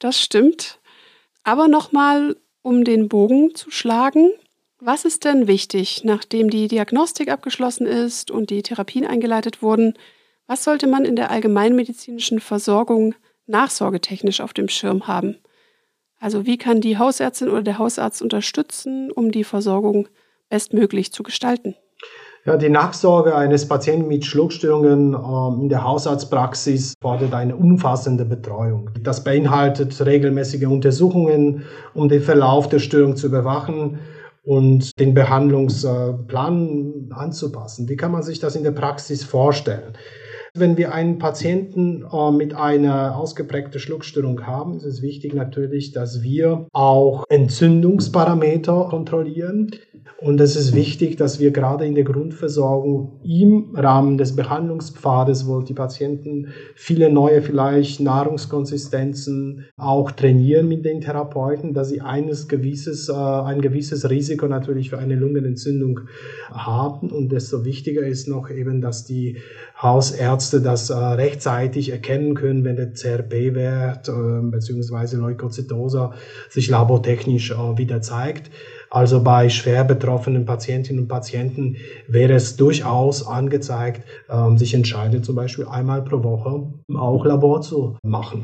das 0.01 0.21
stimmt. 0.21 0.81
Aber 1.45 1.69
nochmal, 1.69 2.37
um 2.63 2.83
den 2.83 3.09
Bogen 3.09 3.55
zu 3.55 3.71
schlagen, 3.71 4.33
was 4.81 5.05
ist 5.05 5.25
denn 5.25 5.47
wichtig, 5.47 6.03
nachdem 6.03 6.51
die 6.51 6.67
Diagnostik 6.67 7.31
abgeschlossen 7.31 7.87
ist 7.87 8.33
und 8.33 8.51
die 8.51 8.63
Therapien 8.63 9.07
eingeleitet 9.07 9.63
wurden? 9.63 9.95
Was 10.49 10.65
sollte 10.65 10.89
man 10.89 11.05
in 11.05 11.15
der 11.15 11.31
allgemeinmedizinischen 11.31 12.41
Versorgung 12.41 13.15
nachsorgetechnisch 13.49 14.41
auf 14.41 14.53
dem 14.53 14.69
Schirm 14.69 15.07
haben? 15.07 15.37
Also 16.21 16.47
wie 16.47 16.59
kann 16.59 16.81
die 16.81 16.99
Hausärztin 16.99 17.49
oder 17.49 17.63
der 17.63 17.79
Hausarzt 17.79 18.23
unterstützen, 18.23 19.11
um 19.13 19.31
die 19.31 19.45
Versorgung 19.45 20.09
bestmöglich 20.49 21.13
zu 21.13 21.23
gestalten? 21.23 21.77
Ja, 22.45 22.57
die 22.57 22.71
Nachsorge 22.71 23.35
eines 23.37 23.69
Patienten 23.69 24.09
mit 24.09 24.25
Schluckstörungen 24.25 25.13
ähm, 25.13 25.61
in 25.63 25.69
der 25.69 25.85
Hausarztpraxis 25.85 26.95
fordert 27.01 27.35
eine 27.35 27.55
umfassende 27.55 28.25
Betreuung. 28.25 28.91
Das 29.03 29.23
beinhaltet 29.23 30.05
regelmäßige 30.05 30.67
Untersuchungen, 30.67 31.65
um 31.95 32.09
den 32.09 32.23
Verlauf 32.23 32.69
der 32.69 32.79
Störung 32.79 33.17
zu 33.17 33.27
überwachen 33.27 33.99
und 34.45 34.99
den 34.99 35.13
Behandlungsplan 35.13 37.11
anzupassen. 37.11 37.89
Wie 37.89 37.97
kann 37.97 38.13
man 38.13 38.23
sich 38.23 38.41
das 38.41 38.57
in 38.57 38.63
der 38.63 38.71
Praxis 38.71 39.25
vorstellen? 39.25 39.93
Wenn 40.59 40.77
wir 40.77 40.93
einen 40.93 41.19
Patienten 41.19 42.05
äh, 42.13 42.31
mit 42.33 42.55
einer 42.55 43.17
ausgeprägten 43.17 43.81
Schluckstörung 43.81 44.47
haben, 44.47 44.77
ist 44.77 44.85
es 44.85 45.03
wichtig 45.03 45.35
natürlich, 45.35 45.93
dass 45.93 46.23
wir 46.23 46.67
auch 46.73 47.25
Entzündungsparameter 47.29 48.89
kontrollieren. 48.91 49.71
Und 50.21 50.41
es 50.41 50.57
ist 50.57 50.75
wichtig, 50.75 51.17
dass 51.17 51.39
wir 51.39 51.53
gerade 51.53 51.87
in 51.87 51.95
der 51.95 52.03
Grundversorgung 52.03 53.21
im 53.23 53.77
Rahmen 53.77 54.19
des 54.19 54.35
Behandlungspfades, 54.35 55.47
wo 55.47 55.61
die 55.61 55.75
Patienten 55.75 56.49
viele 56.75 57.09
neue 57.09 57.41
vielleicht 57.41 58.01
Nahrungskonsistenzen 58.01 59.67
auch 59.77 60.11
trainieren 60.11 60.67
mit 60.67 60.85
den 60.85 61.03
Therapeuten, 61.03 61.73
dass 61.73 61.91
sie 61.91 62.01
eines 62.01 62.49
gewisses, 62.49 63.09
äh, 63.09 63.13
ein 63.13 63.61
gewisses 63.61 64.11
Risiko 64.11 64.49
natürlich 64.49 64.91
für 64.91 64.99
eine 64.99 65.15
Lungenentzündung 65.15 66.01
haben. 66.51 67.11
Und 67.11 67.31
desto 67.31 67.65
wichtiger 67.65 68.03
ist 68.03 68.27
noch 68.27 68.51
eben, 68.51 68.81
dass 68.81 69.05
die 69.05 69.37
Hausärzte 69.81 70.61
das 70.61 70.91
äh, 70.91 70.95
rechtzeitig 70.95 71.91
erkennen 71.91 72.35
können, 72.35 72.65
wenn 72.65 72.77
der 72.77 72.93
CRP-Wert 72.93 74.09
äh, 74.09 74.43
bzw. 74.43 75.17
Leukozytose 75.17 76.11
sich 76.49 76.69
labotechnisch 76.69 77.53
äh, 77.53 77.79
wieder 77.79 78.03
zeigt. 78.03 78.51
Also 78.91 79.23
bei 79.23 79.51
schwer 79.51 79.85
betroffenen 79.85 80.47
Patientinnen 80.47 81.03
und 81.03 81.09
Patienten 81.09 81.77
wäre 82.09 82.33
es 82.33 82.57
durchaus 82.57 83.25
angezeigt, 83.25 84.03
ähm, 84.31 84.59
sich 84.59 84.75
entscheiden, 84.75 85.23
zum 85.23 85.37
Beispiel 85.37 85.67
einmal 85.67 86.03
pro 86.03 86.25
Woche 86.25 86.73
auch 86.95 87.25
Labor 87.25 87.61
zu 87.61 87.99
machen. 88.03 88.43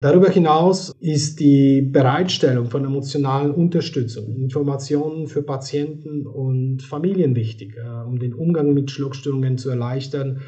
Darüber 0.00 0.28
hinaus 0.28 0.94
ist 1.00 1.40
die 1.40 1.80
Bereitstellung 1.80 2.66
von 2.66 2.84
emotionalen 2.84 3.50
Unterstützung, 3.50 4.36
Informationen 4.36 5.26
für 5.26 5.42
Patienten 5.42 6.24
und 6.26 6.82
Familien 6.82 7.34
wichtig, 7.34 7.76
äh, 7.76 8.06
um 8.06 8.20
den 8.20 8.34
Umgang 8.34 8.74
mit 8.74 8.92
Schluckstörungen 8.92 9.58
zu 9.58 9.70
erleichtern 9.70 10.42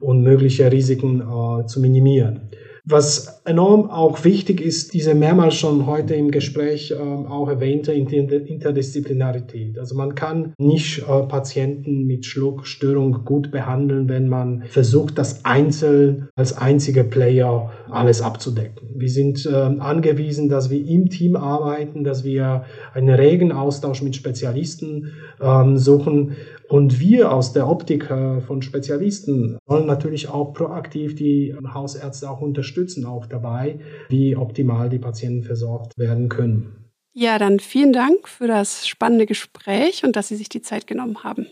und 0.00 0.22
mögliche 0.22 0.70
Risiken 0.70 1.20
äh, 1.20 1.66
zu 1.66 1.80
minimieren. 1.80 2.50
Was 2.84 3.42
enorm 3.44 3.90
auch 3.90 4.24
wichtig 4.24 4.60
ist, 4.60 4.94
diese 4.94 5.14
mehrmals 5.14 5.54
schon 5.54 5.86
heute 5.86 6.14
im 6.14 6.30
Gespräch 6.30 6.90
äh, 6.90 6.96
auch 6.96 7.48
erwähnte 7.48 7.92
Interdisziplinarität. 7.92 9.78
Also 9.78 9.94
man 9.94 10.14
kann 10.14 10.54
nicht 10.58 11.00
äh, 11.00 11.22
Patienten 11.22 12.06
mit 12.06 12.24
Schluckstörung 12.24 13.24
gut 13.24 13.50
behandeln, 13.50 14.08
wenn 14.08 14.28
man 14.28 14.64
versucht, 14.64 15.18
das 15.18 15.44
einzeln 15.44 16.28
als 16.34 16.56
einziger 16.56 17.04
Player 17.04 17.70
alles 17.92 18.22
abzudecken. 18.22 18.88
Wir 18.94 19.10
sind 19.10 19.46
äh, 19.46 19.54
angewiesen, 19.54 20.48
dass 20.48 20.70
wir 20.70 20.84
im 20.84 21.10
Team 21.10 21.36
arbeiten, 21.36 22.04
dass 22.04 22.24
wir 22.24 22.64
einen 22.94 23.10
regen 23.10 23.52
Austausch 23.52 24.02
mit 24.02 24.16
Spezialisten 24.16 25.12
ähm, 25.40 25.76
suchen 25.76 26.36
und 26.68 27.00
wir 27.00 27.32
aus 27.32 27.52
der 27.52 27.68
Optik 27.68 28.10
äh, 28.10 28.40
von 28.40 28.62
Spezialisten 28.62 29.58
sollen 29.66 29.86
natürlich 29.86 30.28
auch 30.28 30.52
proaktiv 30.52 31.14
die 31.14 31.54
Hausärzte 31.74 32.30
auch 32.30 32.40
unterstützen, 32.40 33.04
auch 33.06 33.26
dabei, 33.26 33.80
wie 34.08 34.36
optimal 34.36 34.88
die 34.88 34.98
Patienten 34.98 35.42
versorgt 35.42 35.98
werden 35.98 36.28
können. 36.28 36.80
Ja, 37.12 37.38
dann 37.38 37.58
vielen 37.58 37.92
Dank 37.92 38.28
für 38.28 38.46
das 38.46 38.86
spannende 38.86 39.26
Gespräch 39.26 40.04
und 40.04 40.14
dass 40.14 40.28
Sie 40.28 40.36
sich 40.36 40.48
die 40.48 40.62
Zeit 40.62 40.86
genommen 40.86 41.24
haben. 41.24 41.46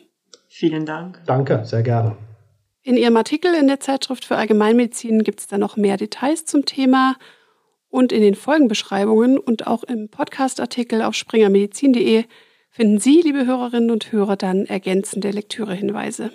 Vielen 0.46 0.86
Dank. 0.86 1.20
Danke, 1.26 1.62
sehr 1.64 1.82
gerne. 1.82 2.16
In 2.88 2.96
Ihrem 2.96 3.18
Artikel 3.18 3.52
in 3.52 3.66
der 3.66 3.80
Zeitschrift 3.80 4.24
für 4.24 4.36
Allgemeinmedizin 4.36 5.22
gibt 5.22 5.40
es 5.40 5.46
da 5.46 5.58
noch 5.58 5.76
mehr 5.76 5.98
Details 5.98 6.46
zum 6.46 6.64
Thema 6.64 7.16
und 7.90 8.12
in 8.12 8.22
den 8.22 8.34
Folgenbeschreibungen 8.34 9.36
und 9.36 9.66
auch 9.66 9.84
im 9.84 10.08
Podcastartikel 10.08 11.02
auf 11.02 11.14
springermedizin.de 11.14 12.24
finden 12.70 12.98
Sie, 12.98 13.20
liebe 13.20 13.44
Hörerinnen 13.44 13.90
und 13.90 14.10
Hörer, 14.10 14.36
dann 14.36 14.64
ergänzende 14.64 15.32
Lektürehinweise. 15.32 16.32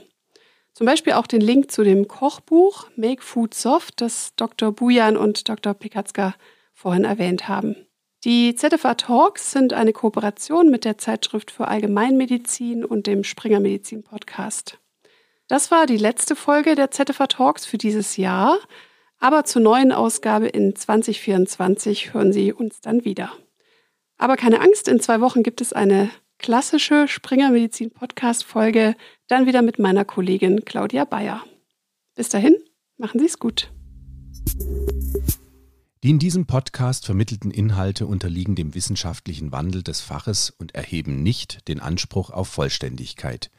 Zum 0.74 0.86
Beispiel 0.86 1.13
auch 1.13 1.26
den 1.26 1.42
Link 1.42 1.72
zu 1.72 1.84
dem 1.84 2.08
Kochbuch 2.08 2.86
Make 2.96 3.24
Food 3.24 3.56
Soft, 3.56 4.00
das 4.00 4.36
Dr. 4.36 4.72
Bujan 4.72 5.18
und 5.18 5.50
Dr. 5.50 5.74
Pikatzka 5.74 6.36
vorhin 6.76 7.06
erwähnt 7.06 7.48
haben. 7.48 7.88
Die 8.26 8.54
ZFA 8.54 8.94
Talks 8.94 9.54
sind 9.54 9.74
eine 9.74 9.92
Kooperation 9.92 10.70
mit 10.70 10.86
der 10.86 11.00
Zeitschrift 11.00 11.50
für 11.50 11.68
Allgemeinmedizin 11.68 12.86
und 12.86 13.08
dem 13.08 13.24
Springer 13.24 13.60
Medizin 13.60 14.04
Podcast. 14.04 14.78
Das 15.54 15.70
war 15.70 15.86
die 15.86 15.98
letzte 15.98 16.36
Folge 16.36 16.74
der 16.74 16.89
ZFA 16.89 17.28
Talks 17.28 17.63
für 17.63 17.78
dieses 17.78 18.18
Jahr, 18.18 18.58
aber 19.20 19.46
zur 19.46 19.62
neuen 19.62 19.92
Ausgabe 19.92 20.48
in 20.48 20.76
2024 20.76 22.16
hören 22.16 22.34
Sie 22.34 22.52
uns 22.52 22.82
dann 22.82 23.06
wieder. 23.06 23.32
Aber 24.18 24.36
keine 24.36 24.62
Angst, 24.62 24.88
in 24.88 25.00
zwei 25.00 25.22
Wochen 25.22 25.44
gibt 25.44 25.62
es 25.62 25.72
eine 25.72 26.10
klassische 26.39 27.08
Springer 27.08 27.52
Medizin 27.52 27.92
Podcast 27.92 28.44
Folge, 28.44 28.96
dann 29.28 29.46
wieder 29.46 29.62
mit 29.62 29.78
meiner 29.78 30.06
Kollegin 30.06 30.66
Claudia 30.66 31.06
Bayer. 31.06 31.44
Bis 32.16 32.30
dahin, 32.30 32.56
machen 32.98 33.20
Sie 33.20 33.28
es 33.28 33.38
gut. 33.38 33.72
Die 36.02 36.10
in 36.10 36.18
diesem 36.18 36.48
Podcast 36.48 37.06
vermittelten 37.06 37.52
Inhalte 37.52 38.08
unterliegen 38.08 38.56
dem 38.56 38.74
wissenschaftlichen 38.74 39.52
Wandel 39.52 39.84
des 39.84 40.02
Faches 40.02 40.50
und 40.50 40.74
erheben 40.74 41.22
nicht 41.22 41.68
den 41.68 41.80
Anspruch 41.80 42.32
auf 42.32 42.48
Vollständigkeit. 42.48 43.52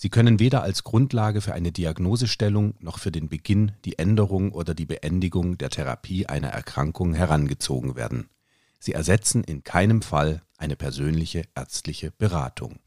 Sie 0.00 0.10
können 0.10 0.38
weder 0.38 0.62
als 0.62 0.84
Grundlage 0.84 1.40
für 1.40 1.54
eine 1.54 1.72
Diagnosestellung 1.72 2.74
noch 2.78 3.00
für 3.00 3.10
den 3.10 3.28
Beginn, 3.28 3.72
die 3.84 3.98
Änderung 3.98 4.52
oder 4.52 4.72
die 4.72 4.86
Beendigung 4.86 5.58
der 5.58 5.70
Therapie 5.70 6.26
einer 6.26 6.50
Erkrankung 6.50 7.14
herangezogen 7.14 7.96
werden. 7.96 8.30
Sie 8.78 8.92
ersetzen 8.92 9.42
in 9.42 9.64
keinem 9.64 10.02
Fall 10.02 10.42
eine 10.56 10.76
persönliche 10.76 11.42
ärztliche 11.56 12.12
Beratung. 12.12 12.78